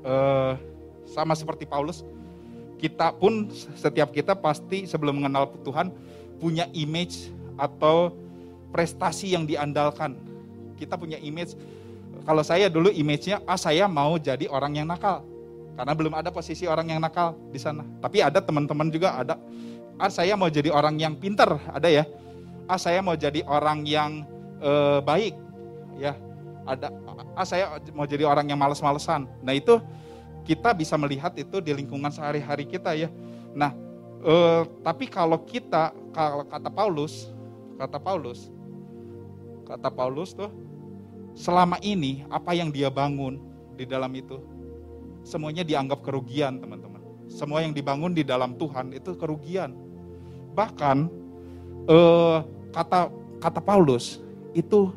eh, 0.05 0.53
sama 1.09 1.33
seperti 1.33 1.65
Paulus, 1.65 2.05
kita 2.77 3.17
pun 3.17 3.49
setiap 3.75 4.13
kita 4.13 4.37
pasti 4.37 4.85
sebelum 4.85 5.25
mengenal 5.25 5.49
Tuhan 5.65 5.89
punya 6.37 6.69
image 6.77 7.33
atau 7.57 8.13
prestasi 8.77 9.33
yang 9.33 9.49
diandalkan. 9.49 10.21
Kita 10.77 11.01
punya 11.01 11.17
image. 11.17 11.57
Kalau 12.29 12.45
saya 12.45 12.69
dulu 12.69 12.93
image-nya, 12.93 13.41
ah 13.49 13.57
saya 13.57 13.89
mau 13.89 14.21
jadi 14.21 14.45
orang 14.53 14.77
yang 14.77 14.85
nakal. 14.85 15.25
Karena 15.73 15.97
belum 15.97 16.13
ada 16.13 16.29
posisi 16.29 16.69
orang 16.69 16.93
yang 16.93 17.01
nakal 17.01 17.33
di 17.49 17.57
sana. 17.57 17.81
Tapi 18.05 18.21
ada 18.21 18.45
teman-teman 18.45 18.93
juga 18.93 19.17
ada, 19.17 19.41
ah 19.97 20.13
saya 20.13 20.37
mau 20.37 20.53
jadi 20.53 20.69
orang 20.69 21.01
yang 21.01 21.17
pinter, 21.17 21.57
ada 21.73 21.89
ya 21.89 22.05
ah 22.67 22.79
saya 22.79 22.99
mau 22.99 23.15
jadi 23.15 23.47
orang 23.47 23.87
yang 23.87 24.27
uh, 24.59 24.99
baik, 25.03 25.39
ya 25.97 26.19
ada 26.67 26.91
ah 27.39 27.47
saya 27.47 27.79
mau 27.95 28.05
jadi 28.05 28.27
orang 28.27 28.51
yang 28.51 28.59
males-malesan. 28.59 29.31
Nah 29.43 29.55
itu 29.55 29.79
kita 30.47 30.75
bisa 30.75 30.99
melihat 30.99 31.35
itu 31.39 31.63
di 31.63 31.71
lingkungan 31.75 32.11
sehari-hari 32.11 32.67
kita 32.67 32.95
ya. 32.99 33.09
Nah 33.55 33.71
uh, 34.27 34.67
tapi 34.83 35.07
kalau 35.07 35.39
kita 35.47 35.95
kalau 36.11 36.43
kata 36.43 36.71
Paulus, 36.71 37.31
kata 37.79 38.03
Paulus, 38.03 38.51
kata 39.67 39.91
Paulus 39.91 40.33
tuh 40.33 40.49
selama 41.37 41.77
ini 41.83 42.25
apa 42.33 42.55
yang 42.55 42.73
dia 42.73 42.89
bangun 42.89 43.43
di 43.77 43.85
dalam 43.85 44.09
itu 44.17 44.41
semuanya 45.27 45.67
dianggap 45.67 46.07
kerugian 46.07 46.63
teman-teman. 46.63 47.03
Semua 47.27 47.61
yang 47.61 47.75
dibangun 47.75 48.15
di 48.15 48.23
dalam 48.23 48.55
Tuhan 48.55 48.95
itu 48.95 49.19
kerugian. 49.19 49.75
Bahkan 50.55 50.97
eh, 51.91 52.39
kata 52.71 53.11
kata 53.43 53.61
Paulus 53.61 54.23
itu 54.55 54.95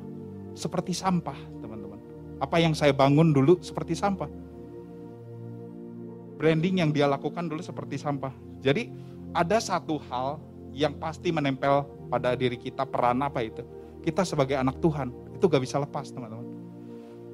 seperti 0.53 0.93
sampah, 0.93 1.35
teman-teman. 1.59 1.99
Apa 2.37 2.61
yang 2.61 2.77
saya 2.77 2.93
bangun 2.93 3.33
dulu 3.33 3.57
seperti 3.59 3.97
sampah. 3.97 4.29
Branding 6.39 6.79
yang 6.79 6.91
dia 6.95 7.09
lakukan 7.09 7.51
dulu 7.51 7.59
seperti 7.59 7.99
sampah. 7.99 8.31
Jadi 8.63 8.87
ada 9.35 9.59
satu 9.59 9.99
hal 10.07 10.39
yang 10.71 10.95
pasti 10.95 11.33
menempel 11.33 11.83
pada 12.07 12.37
diri 12.37 12.55
kita 12.55 12.87
peran 12.87 13.19
apa 13.19 13.43
itu? 13.43 13.65
Kita 13.99 14.23
sebagai 14.23 14.55
anak 14.55 14.79
Tuhan 14.79 15.11
itu 15.35 15.43
gak 15.45 15.63
bisa 15.63 15.77
lepas 15.79 16.07
teman-teman. 16.09 16.47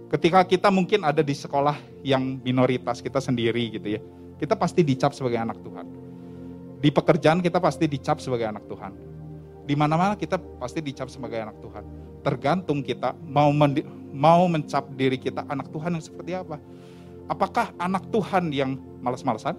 Ketika 0.09 0.45
kita 0.45 0.69
mungkin 0.69 1.01
ada 1.01 1.25
di 1.25 1.33
sekolah 1.33 1.77
yang 2.05 2.39
minoritas 2.41 3.01
kita 3.01 3.17
sendiri 3.17 3.73
gitu 3.73 3.97
ya, 3.97 4.01
kita 4.37 4.53
pasti 4.53 4.85
dicap 4.85 5.13
sebagai 5.13 5.41
anak 5.41 5.57
Tuhan. 5.61 5.85
Di 6.81 6.89
pekerjaan 6.93 7.41
kita 7.41 7.57
pasti 7.57 7.89
dicap 7.89 8.21
sebagai 8.21 8.45
anak 8.45 8.65
Tuhan 8.69 9.15
di 9.65 9.73
mana-mana 9.73 10.13
kita 10.13 10.37
pasti 10.61 10.79
dicap 10.79 11.09
sebagai 11.09 11.41
anak 11.41 11.57
Tuhan. 11.59 11.85
tergantung 12.25 12.81
kita 12.81 13.13
mau 13.21 13.53
mendi- 13.53 13.85
mau 14.09 14.49
mencap 14.49 14.89
diri 14.97 15.13
kita 15.13 15.45
anak 15.45 15.69
Tuhan 15.69 15.93
yang 15.93 16.01
seperti 16.01 16.33
apa. 16.33 16.57
Apakah 17.29 17.69
anak 17.77 18.09
Tuhan 18.09 18.49
yang 18.49 18.81
malas-malasan? 18.97 19.53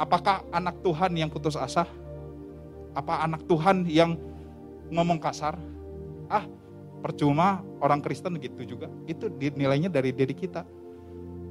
Apakah 0.00 0.40
anak 0.56 0.80
Tuhan 0.80 1.12
yang 1.12 1.28
putus 1.28 1.60
asa? 1.60 1.84
Apa 2.96 3.28
anak 3.28 3.44
Tuhan 3.44 3.84
yang 3.92 4.16
ngomong 4.88 5.20
kasar? 5.20 5.52
Ah, 6.30 6.46
percuma 7.02 7.60
orang 7.82 7.98
Kristen 7.98 8.38
gitu 8.38 8.62
juga. 8.62 8.86
Itu 9.10 9.26
nilainya 9.34 9.90
dari 9.90 10.14
diri 10.14 10.32
kita. 10.32 10.62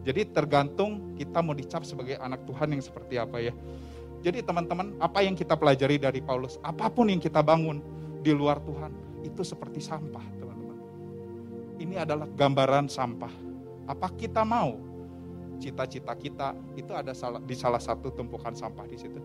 Jadi 0.07 0.31
tergantung 0.31 1.13
kita 1.19 1.43
mau 1.43 1.51
dicap 1.51 1.83
sebagai 1.83 2.15
anak 2.23 2.47
Tuhan 2.47 2.71
yang 2.71 2.79
seperti 2.79 3.19
apa 3.19 3.43
ya. 3.43 3.51
Jadi 4.23 4.43
teman-teman, 4.43 4.95
apa 4.99 5.23
yang 5.23 5.35
kita 5.35 5.55
pelajari 5.55 5.99
dari 5.99 6.19
Paulus, 6.23 6.59
apa 6.63 6.87
pun 6.91 7.07
yang 7.11 7.19
kita 7.19 7.39
bangun 7.43 7.83
di 8.19 8.35
luar 8.35 8.59
Tuhan, 8.63 8.91
itu 9.23 9.43
seperti 9.43 9.79
sampah, 9.79 10.23
teman-teman. 10.39 10.77
Ini 11.79 11.95
adalah 12.03 12.27
gambaran 12.27 12.91
sampah. 12.91 13.31
Apa 13.87 14.11
kita 14.15 14.43
mau 14.43 14.75
cita-cita 15.59 16.15
kita 16.15 16.55
itu 16.79 16.91
ada 16.95 17.11
di 17.43 17.55
salah 17.55 17.79
satu 17.83 18.11
tumpukan 18.15 18.55
sampah 18.55 18.87
di 18.87 18.95
situ. 18.99 19.19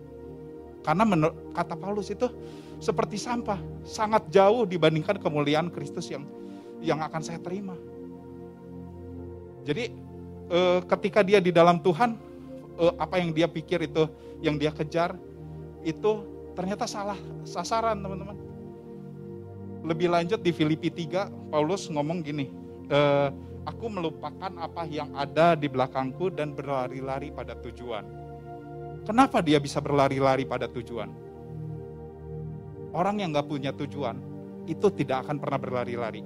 Karena 0.85 1.07
menurut 1.07 1.55
kata 1.57 1.75
Paulus 1.79 2.11
itu 2.13 2.29
seperti 2.85 3.17
sampah, 3.17 3.57
sangat 3.81 4.29
jauh 4.29 4.69
dibandingkan 4.69 5.17
kemuliaan 5.17 5.73
Kristus 5.73 6.13
yang 6.13 6.29
yang 6.85 7.01
akan 7.01 7.25
saya 7.25 7.41
terima. 7.41 7.73
Jadi 9.65 9.89
eh, 10.53 10.81
ketika 10.85 11.25
dia 11.25 11.41
di 11.41 11.49
dalam 11.49 11.81
Tuhan, 11.81 12.21
eh, 12.77 12.95
apa 13.01 13.17
yang 13.17 13.33
dia 13.33 13.49
pikir 13.49 13.89
itu, 13.89 14.05
yang 14.45 14.61
dia 14.61 14.69
kejar 14.69 15.17
itu 15.81 16.29
ternyata 16.53 16.85
salah 16.85 17.17
sasaran 17.49 17.97
teman-teman. 18.05 18.37
Lebih 19.85 20.13
lanjut 20.13 20.41
di 20.45 20.53
Filipi 20.53 20.93
3, 20.93 21.49
Paulus 21.49 21.89
ngomong 21.89 22.21
gini, 22.21 22.53
eh, 22.93 23.29
aku 23.65 23.89
melupakan 23.89 24.53
apa 24.61 24.85
yang 24.85 25.09
ada 25.17 25.57
di 25.57 25.73
belakangku 25.73 26.29
dan 26.29 26.53
berlari-lari 26.53 27.33
pada 27.33 27.57
tujuan. 27.65 28.05
Kenapa 29.09 29.41
dia 29.41 29.57
bisa 29.57 29.81
berlari-lari 29.81 30.45
pada 30.45 30.69
tujuan? 30.69 31.24
Orang 32.95 33.19
yang 33.19 33.35
gak 33.35 33.51
punya 33.51 33.75
tujuan, 33.75 34.23
itu 34.71 34.87
tidak 34.95 35.27
akan 35.27 35.43
pernah 35.43 35.59
berlari-lari. 35.59 36.23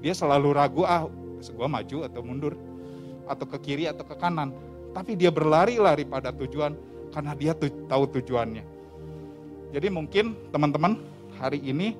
Dia 0.00 0.16
selalu 0.16 0.56
ragu, 0.56 0.82
ah, 0.88 1.04
gue 1.36 1.68
maju 1.68 1.98
atau 2.08 2.20
mundur, 2.24 2.56
atau 3.28 3.44
ke 3.44 3.58
kiri 3.60 3.84
atau 3.84 4.08
ke 4.08 4.16
kanan. 4.16 4.56
Tapi 4.96 5.20
dia 5.20 5.28
berlari-lari 5.28 6.08
pada 6.08 6.32
tujuan, 6.32 6.72
karena 7.12 7.36
dia 7.36 7.52
tu 7.52 7.68
tahu 7.92 8.08
tujuannya. 8.08 8.64
Jadi 9.76 9.88
mungkin 9.92 10.32
teman-teman 10.48 10.96
hari 11.36 11.60
ini, 11.60 11.92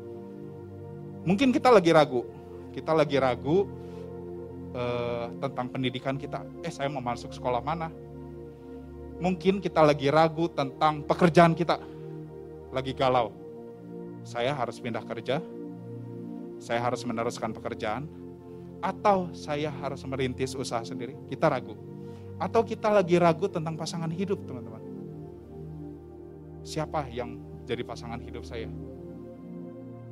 mungkin 1.28 1.52
kita 1.52 1.68
lagi 1.68 1.92
ragu. 1.92 2.24
Kita 2.72 2.96
lagi 2.96 3.20
ragu, 3.20 3.68
eh, 4.72 5.26
tentang 5.36 5.68
pendidikan 5.68 6.16
kita. 6.16 6.48
Eh 6.64 6.72
saya 6.72 6.88
mau 6.88 7.04
masuk 7.04 7.28
sekolah 7.36 7.60
mana? 7.60 7.92
Mungkin 9.20 9.60
kita 9.60 9.84
lagi 9.84 10.08
ragu 10.08 10.48
tentang 10.48 11.04
pekerjaan 11.04 11.52
kita. 11.52 11.76
Lagi 12.72 12.96
galau. 12.96 13.34
Saya 14.28 14.52
harus 14.52 14.76
pindah 14.76 15.00
kerja. 15.08 15.40
Saya 16.61 16.85
harus 16.85 17.00
meneruskan 17.08 17.56
pekerjaan. 17.56 18.04
Atau 18.85 19.32
saya 19.32 19.73
harus 19.73 20.04
merintis 20.04 20.52
usaha 20.52 20.85
sendiri. 20.85 21.16
Kita 21.32 21.49
ragu. 21.49 21.73
Atau 22.37 22.61
kita 22.61 22.92
lagi 22.92 23.16
ragu 23.16 23.49
tentang 23.49 23.73
pasangan 23.73 24.12
hidup 24.12 24.44
teman-teman. 24.44 24.85
Siapa 26.61 27.08
yang 27.08 27.40
jadi 27.64 27.80
pasangan 27.80 28.20
hidup 28.20 28.44
saya? 28.44 28.68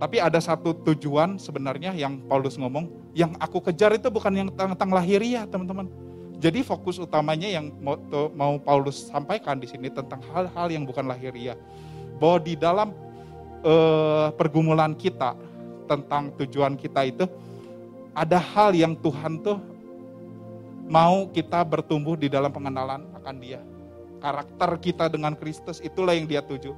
Tapi 0.01 0.17
ada 0.17 0.41
satu 0.41 0.73
tujuan 0.73 1.37
sebenarnya 1.37 1.93
yang 1.93 2.21
Paulus 2.25 2.57
ngomong, 2.57 3.13
yang 3.13 3.37
aku 3.37 3.61
kejar 3.69 3.93
itu 3.97 4.09
bukan 4.09 4.33
yang 4.33 4.49
tentang 4.53 4.93
lahiriah, 4.97 5.45
teman-teman. 5.45 5.93
Jadi 6.37 6.65
fokus 6.65 7.01
utamanya 7.01 7.49
yang 7.49 7.73
mau, 7.81 8.61
Paulus 8.61 9.09
sampaikan 9.09 9.61
di 9.61 9.69
sini 9.69 9.93
tentang 9.93 10.21
hal-hal 10.33 10.69
yang 10.73 10.85
bukan 10.89 11.05
lahiriah. 11.05 11.57
Bahwa 12.21 12.41
di 12.41 12.57
dalam 12.57 12.93
uh, 13.63 14.29
pergumulan 14.35 14.93
kita 14.93 15.39
tentang 15.87 16.35
tujuan 16.37 16.75
kita 16.75 17.07
itu 17.07 17.25
ada 18.17 18.41
hal 18.41 18.73
yang 18.75 18.97
Tuhan 18.99 19.45
tuh 19.45 19.61
mau 20.89 21.29
kita 21.31 21.63
bertumbuh 21.67 22.17
di 22.17 22.33
dalam 22.33 22.51
pengenalan 22.51 23.05
akan 23.23 23.37
Dia. 23.39 23.61
Karakter 24.17 24.81
kita 24.81 25.13
dengan 25.13 25.37
Kristus 25.37 25.79
itulah 25.85 26.17
yang 26.17 26.27
Dia 26.27 26.41
tuju. 26.41 26.73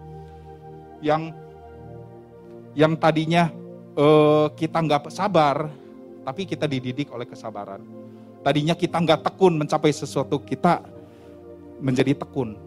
Yang 0.99 1.33
yang 2.75 2.99
tadinya 2.99 3.55
uh, 3.95 4.51
kita 4.53 4.83
nggak 4.83 5.14
sabar, 5.14 5.71
tapi 6.27 6.45
kita 6.45 6.67
dididik 6.67 7.09
oleh 7.14 7.25
kesabaran. 7.25 7.81
Tadinya 8.43 8.75
kita 8.75 8.99
nggak 8.99 9.23
tekun 9.23 9.55
mencapai 9.59 9.95
sesuatu, 9.95 10.43
kita 10.43 10.83
menjadi 11.79 12.19
tekun. 12.19 12.59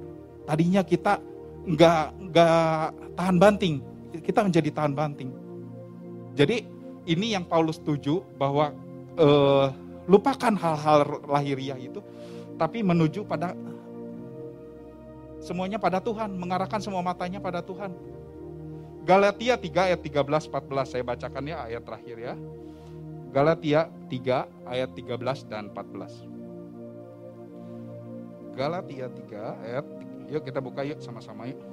Tadinya 0.47 0.82
kita 0.82 1.19
nggak 1.67 2.04
nggak 2.32 2.88
tahan 3.19 3.38
banting, 3.38 3.84
kita 4.19 4.43
menjadi 4.43 4.67
tahan 4.76 4.91
banting. 4.91 5.32
Jadi 6.36 6.67
ini 7.08 7.32
yang 7.32 7.47
Paulus 7.47 7.80
setuju 7.80 8.19
bahwa 8.36 8.76
uh, 9.15 9.71
lupakan 10.12 10.52
hal-hal 10.52 11.24
lahiriah 11.24 11.80
itu, 11.80 12.04
tapi 12.60 12.84
menuju 12.84 13.24
pada 13.24 13.56
semuanya 15.39 15.80
pada 15.80 16.04
Tuhan, 16.04 16.36
mengarahkan 16.36 16.84
semua 16.84 17.00
matanya 17.00 17.39
pada 17.39 17.63
Tuhan. 17.63 17.95
Galatia 19.02 19.58
3 19.58 19.89
ayat 19.89 20.00
13 20.06 20.54
14 20.54 20.86
saya 20.86 21.02
bacakan 21.02 21.50
ya 21.50 21.65
ayat 21.65 21.82
terakhir 21.82 22.17
ya. 22.21 22.38
Galatia 23.32 23.89
3 24.12 24.69
ayat 24.69 24.89
13 24.93 25.50
dan 25.50 25.71
14. 25.74 26.28
Galatia 28.54 29.08
3 29.10 29.65
ayat 29.65 29.86
yuk 30.30 30.43
kita 30.45 30.62
buka 30.62 30.86
yuk 30.86 31.02
sama-sama 31.02 31.50
yuk. 31.50 31.70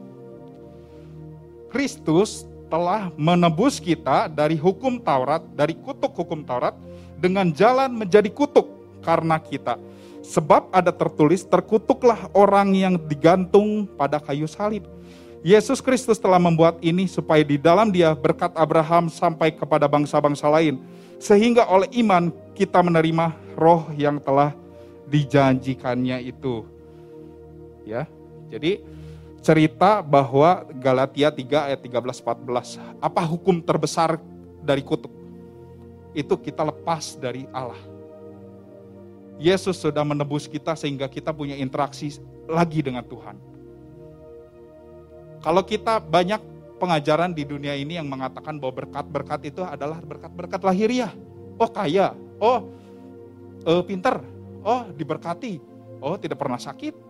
Kristus 1.69 2.49
telah 2.69 3.09
menebus 3.17 3.81
kita 3.81 4.29
dari 4.29 4.57
hukum 4.57 5.01
Taurat, 5.01 5.41
dari 5.57 5.73
kutuk 5.73 6.13
hukum 6.13 6.45
Taurat 6.45 6.77
dengan 7.17 7.49
jalan 7.49 7.93
menjadi 7.93 8.29
kutuk 8.29 8.69
karena 9.01 9.41
kita. 9.41 9.81
Sebab 10.21 10.69
ada 10.75 10.93
tertulis 10.93 11.47
terkutuklah 11.47 12.29
orang 12.37 12.75
yang 12.77 12.95
digantung 13.01 13.89
pada 13.97 14.21
kayu 14.21 14.45
salib 14.45 14.85
Yesus 15.47 15.79
Kristus 15.79 16.19
telah 16.19 16.43
membuat 16.43 16.83
ini 16.83 17.07
supaya 17.07 17.47
di 17.47 17.55
dalam 17.55 17.95
dia 17.95 18.11
berkat 18.11 18.51
Abraham 18.59 19.07
sampai 19.07 19.55
kepada 19.55 19.87
bangsa-bangsa 19.87 20.51
lain. 20.51 20.83
Sehingga 21.23 21.67
oleh 21.71 21.87
iman 22.03 22.35
kita 22.59 22.83
menerima 22.83 23.35
roh 23.55 23.87
yang 23.95 24.19
telah 24.19 24.51
dijanjikannya 25.07 26.27
itu. 26.27 26.67
Ya, 27.87 28.11
jadi 28.51 28.83
cerita 29.49 30.05
bahwa 30.05 30.69
Galatia 30.77 31.33
3 31.33 31.73
ayat 31.73 31.81
13 31.81 32.21
14. 32.21 33.01
Apa 33.01 33.25
hukum 33.25 33.65
terbesar 33.65 34.21
dari 34.61 34.85
kutuk? 34.85 35.09
Itu 36.13 36.37
kita 36.37 36.69
lepas 36.69 37.17
dari 37.17 37.49
Allah. 37.49 37.81
Yesus 39.41 39.81
sudah 39.81 40.05
menebus 40.05 40.45
kita 40.45 40.77
sehingga 40.77 41.09
kita 41.09 41.33
punya 41.33 41.57
interaksi 41.57 42.21
lagi 42.45 42.85
dengan 42.85 43.01
Tuhan. 43.01 43.41
Kalau 45.41 45.65
kita 45.65 45.97
banyak 45.97 46.45
pengajaran 46.77 47.33
di 47.33 47.49
dunia 47.49 47.73
ini 47.73 47.97
yang 47.97 48.05
mengatakan 48.05 48.61
bahwa 48.61 48.85
berkat-berkat 48.85 49.49
itu 49.49 49.65
adalah 49.65 49.97
berkat-berkat 50.05 50.61
lahiriah. 50.61 51.17
Oh 51.57 51.73
kaya, 51.73 52.13
oh 52.37 52.69
uh, 53.65 53.81
pinter, 53.81 54.21
oh 54.61 54.93
diberkati, 54.93 55.57
oh 56.05 56.21
tidak 56.21 56.37
pernah 56.37 56.61
sakit. 56.61 57.08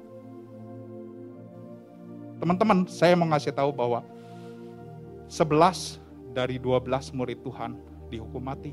Teman-teman, 2.39 2.87
saya 2.87 3.19
mau 3.19 3.27
ngasih 3.27 3.51
tahu 3.51 3.75
bahwa 3.75 4.07
11 5.27 5.99
dari 6.31 6.57
12 6.57 7.11
murid 7.11 7.43
Tuhan 7.43 7.75
dihukum 8.09 8.41
mati. 8.41 8.73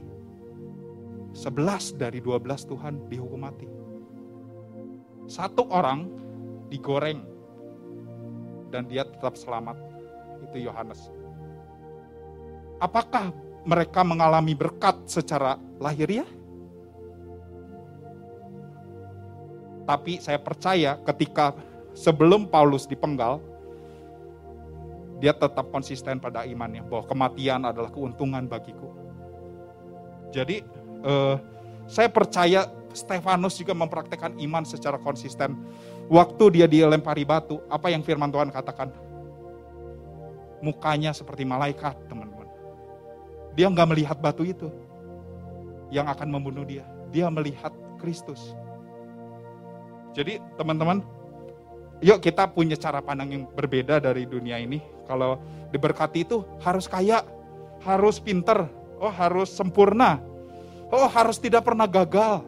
11 1.33 1.97
dari 1.97 2.21
12 2.21 2.45
Tuhan 2.69 2.93
dihukum 3.09 3.41
mati. 3.41 3.67
Satu 5.25 5.65
orang 5.73 6.05
digoreng 6.69 7.25
dan 8.69 8.85
dia 8.85 9.03
tetap 9.03 9.33
selamat. 9.33 9.75
Itu 10.45 10.61
Yohanes. 10.61 11.09
Apakah 12.77 13.33
mereka 13.65 14.05
mengalami 14.05 14.53
berkat 14.53 14.93
secara 15.09 15.57
lahiriah? 15.81 16.27
Tapi 19.89 20.21
saya 20.21 20.37
percaya 20.37 20.97
ketika 21.01 21.57
sebelum 21.97 22.45
Paulus 22.45 22.85
dipenggal, 22.85 23.41
dia 25.25 25.33
tetap 25.33 25.73
konsisten 25.73 26.21
pada 26.21 26.45
imannya 26.45 26.85
bahwa 26.85 27.09
kematian 27.09 27.65
adalah 27.65 27.89
keuntungan 27.89 28.45
bagiku. 28.45 28.93
Jadi 30.29 30.61
eh, 31.01 31.35
saya 31.89 32.13
percaya 32.13 32.69
Stefanus 32.93 33.57
juga 33.57 33.73
mempraktekkan 33.73 34.37
iman 34.37 34.63
secara 34.63 35.01
konsisten 35.01 35.57
Waktu 36.05 36.61
dia 36.61 36.69
dilempari 36.69 37.25
batu, 37.25 37.57
apa 37.65 37.89
yang 37.89 38.05
firman 38.05 38.29
Tuhan 38.29 38.53
katakan? 38.53 38.93
Mukanya 40.61 41.09
seperti 41.17 41.45
malaikat, 41.45 41.97
teman-teman. 42.05 42.33
dia 43.55 43.71
nggak 43.71 43.87
melihat 43.87 44.17
batu 44.19 44.43
itu 44.43 44.67
yang 45.87 46.11
akan 46.11 46.27
membunuh 46.27 46.67
dia. 46.67 46.83
Dia 47.09 47.31
melihat 47.31 47.71
Kristus. 47.97 48.51
Jadi 50.11 50.43
teman-teman, 50.59 51.01
yuk 52.03 52.19
kita 52.23 52.49
punya 52.51 52.75
cara 52.75 52.99
pandang 52.99 53.29
yang 53.31 53.43
berbeda 53.47 54.01
dari 54.03 54.27
dunia 54.27 54.59
ini. 54.59 54.81
Kalau 55.05 55.37
diberkati 55.69 56.25
itu 56.25 56.41
harus 56.63 56.89
kaya, 56.89 57.21
harus 57.85 58.17
pinter, 58.17 58.65
oh 58.97 59.11
harus 59.11 59.53
sempurna, 59.53 60.19
oh 60.89 61.05
harus 61.05 61.37
tidak 61.37 61.63
pernah 61.67 61.85
gagal. 61.85 62.41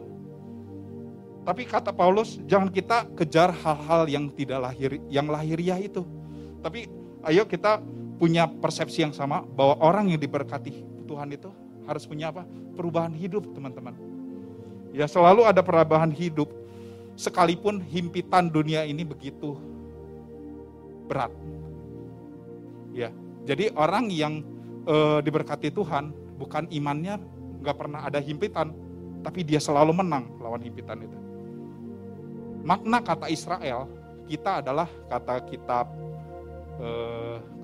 Tapi 1.46 1.64
kata 1.64 1.96
Paulus, 1.96 2.36
jangan 2.44 2.68
kita 2.68 3.08
kejar 3.16 3.48
hal-hal 3.64 4.04
yang 4.04 4.28
tidak 4.28 4.68
lahir, 4.68 5.00
yang 5.08 5.32
lahiriah 5.32 5.80
itu. 5.80 6.04
Tapi 6.60 6.90
ayo 7.24 7.48
kita 7.48 7.80
punya 8.20 8.50
persepsi 8.50 9.06
yang 9.06 9.14
sama 9.14 9.46
bahwa 9.56 9.78
orang 9.80 10.12
yang 10.12 10.20
diberkati 10.20 10.84
Tuhan 11.08 11.32
itu 11.32 11.48
harus 11.88 12.04
punya 12.04 12.28
apa? 12.28 12.44
Perubahan 12.76 13.16
hidup, 13.16 13.48
teman-teman. 13.56 13.96
Ya 14.92 15.08
selalu 15.08 15.48
ada 15.48 15.64
perubahan 15.64 16.12
hidup, 16.12 16.52
sekalipun 17.18 17.82
himpitan 17.82 18.46
dunia 18.46 18.86
ini 18.86 19.02
begitu 19.02 19.58
berat. 21.10 21.34
Ya, 22.94 23.10
jadi 23.42 23.74
orang 23.74 24.06
yang 24.14 24.46
e, 24.86 25.18
diberkati 25.26 25.74
Tuhan, 25.74 26.14
bukan 26.38 26.70
imannya 26.70 27.18
nggak 27.58 27.76
pernah 27.76 28.06
ada 28.06 28.22
himpitan, 28.22 28.70
tapi 29.26 29.42
dia 29.42 29.58
selalu 29.58 29.98
menang 29.98 30.30
lawan 30.38 30.62
himpitan 30.62 31.02
itu. 31.02 31.18
Makna 32.62 33.02
kata 33.02 33.26
Israel 33.34 33.90
kita 34.30 34.62
adalah 34.62 34.86
kata 35.10 35.42
kitab 35.50 35.90
e, 36.78 36.88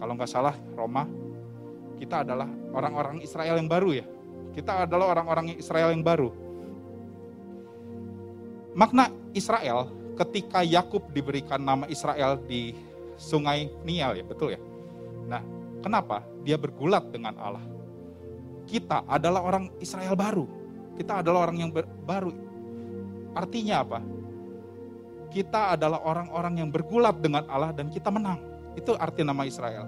kalau 0.03 0.13
nggak 0.19 0.31
salah 0.31 0.57
Roma, 0.75 1.07
kita 2.03 2.27
adalah 2.27 2.51
orang-orang 2.75 3.23
Israel 3.23 3.55
yang 3.55 3.71
baru 3.71 4.03
ya. 4.03 4.07
Kita 4.51 4.87
adalah 4.87 5.15
orang-orang 5.15 5.55
Israel 5.59 5.95
yang 5.95 6.03
baru. 6.03 6.31
Makna 8.75 9.24
Israel 9.35 9.91
ketika 10.15 10.63
Yakub 10.63 11.11
diberikan 11.11 11.59
nama 11.59 11.85
Israel 11.91 12.39
di 12.39 12.73
Sungai 13.19 13.71
Nial 13.83 14.19
ya, 14.19 14.25
betul 14.25 14.55
ya? 14.55 14.61
Nah, 15.27 15.43
kenapa? 15.83 16.23
Dia 16.47 16.59
bergulat 16.59 17.11
dengan 17.11 17.35
Allah. 17.39 17.65
Kita 18.65 19.05
adalah 19.05 19.45
orang 19.45 19.71
Israel 19.83 20.15
baru. 20.17 20.47
Kita 20.95 21.21
adalah 21.21 21.51
orang 21.51 21.59
yang 21.61 21.71
baru. 22.07 22.33
Artinya 23.35 23.83
apa? 23.83 24.01
Kita 25.35 25.75
adalah 25.75 25.99
orang-orang 26.07 26.63
yang 26.63 26.71
bergulat 26.71 27.19
dengan 27.19 27.43
Allah 27.51 27.75
dan 27.75 27.91
kita 27.91 28.09
menang. 28.09 28.39
Itu 28.79 28.95
arti 28.95 29.27
nama 29.27 29.43
Israel. 29.43 29.87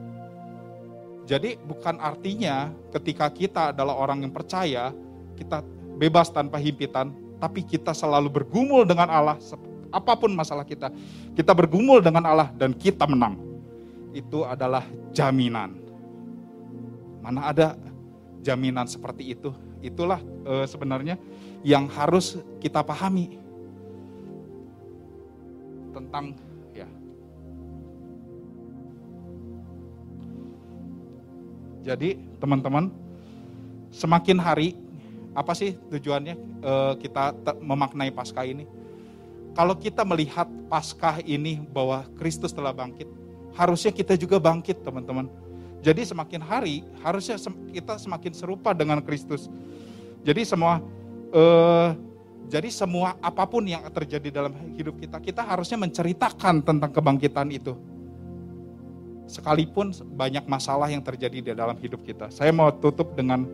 Jadi 1.26 1.58
bukan 1.58 1.98
artinya 1.98 2.70
ketika 2.94 3.26
kita 3.30 3.62
adalah 3.74 3.98
orang 3.98 4.22
yang 4.26 4.30
percaya, 4.34 4.94
kita 5.34 5.62
bebas 5.98 6.30
tanpa 6.30 6.58
himpitan, 6.62 7.10
tapi 7.36 7.64
kita 7.64 7.92
selalu 7.92 8.32
bergumul 8.42 8.84
dengan 8.88 9.08
Allah, 9.08 9.36
apa 9.92 10.12
pun 10.16 10.32
masalah 10.32 10.64
kita, 10.64 10.92
kita 11.36 11.52
bergumul 11.52 12.00
dengan 12.00 12.24
Allah 12.24 12.48
dan 12.54 12.72
kita 12.72 13.04
menang. 13.04 13.36
Itu 14.16 14.48
adalah 14.48 14.84
jaminan. 15.12 15.76
Mana 17.20 17.52
ada 17.52 17.76
jaminan 18.40 18.88
seperti 18.88 19.36
itu? 19.36 19.52
Itulah 19.84 20.22
e, 20.46 20.64
sebenarnya 20.64 21.20
yang 21.60 21.84
harus 21.92 22.40
kita 22.62 22.80
pahami 22.80 23.36
tentang 25.92 26.32
Jadi 31.86 32.18
teman-teman, 32.42 32.90
semakin 33.94 34.42
hari 34.42 34.74
apa 35.36 35.52
sih 35.52 35.76
tujuannya 35.92 36.34
e, 36.64 36.72
kita 37.04 37.36
memaknai 37.60 38.08
Paskah 38.08 38.48
ini? 38.48 38.64
Kalau 39.52 39.76
kita 39.76 40.00
melihat 40.08 40.48
Paskah 40.72 41.20
ini 41.20 41.60
bahwa 41.60 42.08
Kristus 42.16 42.56
telah 42.56 42.72
bangkit, 42.72 43.04
harusnya 43.52 43.92
kita 43.92 44.16
juga 44.16 44.40
bangkit, 44.40 44.80
teman-teman. 44.80 45.28
Jadi 45.84 46.08
semakin 46.08 46.40
hari 46.40 46.82
harusnya 47.04 47.36
kita 47.68 48.00
semakin 48.00 48.32
serupa 48.32 48.72
dengan 48.72 49.04
Kristus. 49.04 49.52
Jadi 50.24 50.48
semua 50.48 50.80
e, 51.30 51.42
jadi 52.48 52.72
semua 52.72 53.20
apa 53.20 53.44
pun 53.44 53.68
yang 53.68 53.84
terjadi 53.92 54.32
dalam 54.32 54.56
hidup 54.72 54.96
kita, 54.96 55.20
kita 55.20 55.44
harusnya 55.44 55.76
menceritakan 55.76 56.64
tentang 56.64 56.90
kebangkitan 56.90 57.52
itu 57.52 57.76
sekalipun 59.26 59.90
banyak 60.14 60.46
masalah 60.46 60.86
yang 60.86 61.02
terjadi 61.02 61.38
di 61.42 61.52
dalam 61.52 61.74
hidup 61.82 62.06
kita. 62.06 62.30
Saya 62.30 62.54
mau 62.54 62.70
tutup 62.70 63.12
dengan 63.18 63.44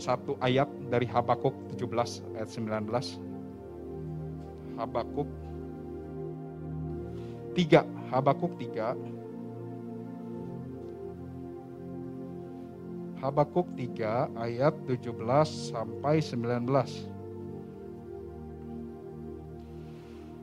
satu 0.00 0.40
ayat 0.40 0.66
dari 0.88 1.04
Habakuk 1.04 1.52
17 1.76 2.24
ayat 2.40 2.48
19. 2.48 3.20
Habakuk 4.80 5.28
3, 7.52 7.84
Habakuk 8.08 8.56
3. 8.56 8.96
Habakuk 13.20 13.68
3 13.76 14.32
ayat 14.40 14.72
17 14.88 15.12
sampai 15.68 16.24
19. 16.24 16.64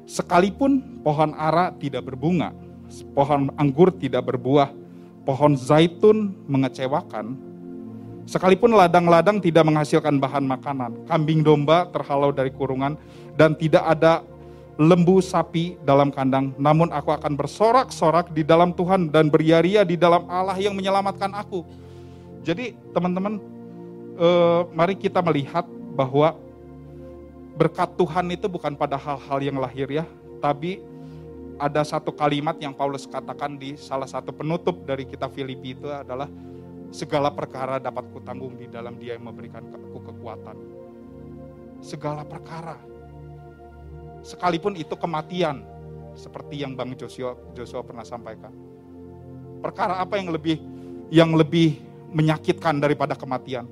Sekalipun 0.06 1.02
pohon 1.02 1.34
ara 1.34 1.74
tidak 1.74 2.06
berbunga, 2.14 2.54
pohon 3.18 3.50
anggur 3.58 3.90
tidak 3.90 4.30
berbuah, 4.30 4.70
pohon 5.26 5.58
zaitun 5.58 6.38
mengecewakan, 6.46 7.47
sekalipun 8.28 8.76
ladang-ladang 8.76 9.40
tidak 9.40 9.64
menghasilkan 9.64 10.20
bahan 10.20 10.44
makanan, 10.44 10.92
kambing 11.08 11.42
domba 11.42 11.88
terhalau 11.90 12.36
dari 12.36 12.52
kurungan, 12.52 13.00
dan 13.40 13.56
tidak 13.56 13.88
ada 13.88 14.22
lembu 14.78 15.24
sapi 15.24 15.80
dalam 15.82 16.14
kandang, 16.14 16.54
namun 16.60 16.94
aku 16.94 17.10
akan 17.10 17.34
bersorak-sorak 17.34 18.30
di 18.30 18.46
dalam 18.46 18.76
Tuhan 18.76 19.10
dan 19.10 19.32
beria-ria 19.32 19.82
di 19.82 19.98
dalam 19.98 20.30
Allah 20.30 20.60
yang 20.60 20.78
menyelamatkan 20.78 21.34
aku. 21.34 21.66
Jadi 22.46 22.78
teman-teman, 22.94 23.42
eh, 24.20 24.62
mari 24.76 24.94
kita 24.94 25.24
melihat 25.26 25.66
bahwa 25.98 26.38
berkat 27.58 27.90
Tuhan 27.98 28.30
itu 28.30 28.46
bukan 28.46 28.78
pada 28.78 29.02
hal-hal 29.02 29.40
yang 29.42 29.58
lahir 29.58 29.90
ya, 29.90 30.06
tapi 30.38 30.78
ada 31.58 31.82
satu 31.82 32.14
kalimat 32.14 32.54
yang 32.62 32.70
Paulus 32.70 33.10
katakan 33.10 33.58
di 33.58 33.74
salah 33.82 34.06
satu 34.06 34.30
penutup 34.30 34.78
dari 34.86 35.10
kitab 35.10 35.34
Filipi 35.34 35.74
itu 35.74 35.90
adalah 35.90 36.30
segala 36.92 37.32
perkara 37.34 37.78
dapat 37.78 38.08
kutanggung 38.12 38.56
di 38.56 38.68
dalam 38.72 38.96
dia 38.96 39.16
yang 39.20 39.28
memberikan 39.28 39.64
aku 39.72 40.00
kekuatan. 40.12 40.58
Segala 41.84 42.24
perkara. 42.26 42.80
Sekalipun 44.26 44.76
itu 44.76 44.98
kematian, 44.98 45.64
seperti 46.18 46.60
yang 46.66 46.74
Bang 46.74 46.98
Joshua, 46.98 47.38
Joshua 47.54 47.86
pernah 47.86 48.04
sampaikan. 48.04 48.52
Perkara 49.62 50.02
apa 50.02 50.18
yang 50.18 50.34
lebih 50.34 50.58
yang 51.14 51.32
lebih 51.38 51.80
menyakitkan 52.12 52.82
daripada 52.82 53.14
kematian? 53.14 53.70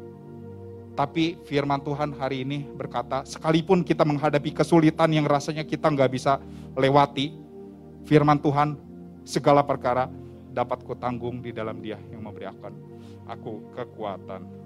Tapi 0.96 1.36
firman 1.44 1.84
Tuhan 1.84 2.16
hari 2.16 2.48
ini 2.48 2.64
berkata, 2.64 3.28
sekalipun 3.28 3.84
kita 3.84 4.08
menghadapi 4.08 4.56
kesulitan 4.56 5.12
yang 5.12 5.28
rasanya 5.28 5.68
kita 5.68 5.92
nggak 5.92 6.08
bisa 6.08 6.40
lewati, 6.72 7.36
firman 8.08 8.40
Tuhan, 8.40 8.80
segala 9.28 9.60
perkara 9.60 10.08
dapat 10.56 10.88
kutanggung 10.88 11.44
di 11.44 11.52
dalam 11.52 11.84
dia 11.84 12.00
yang 12.16 12.24
memberi 12.24 12.48
aku 13.26 13.62
kekuatan. 13.74 14.65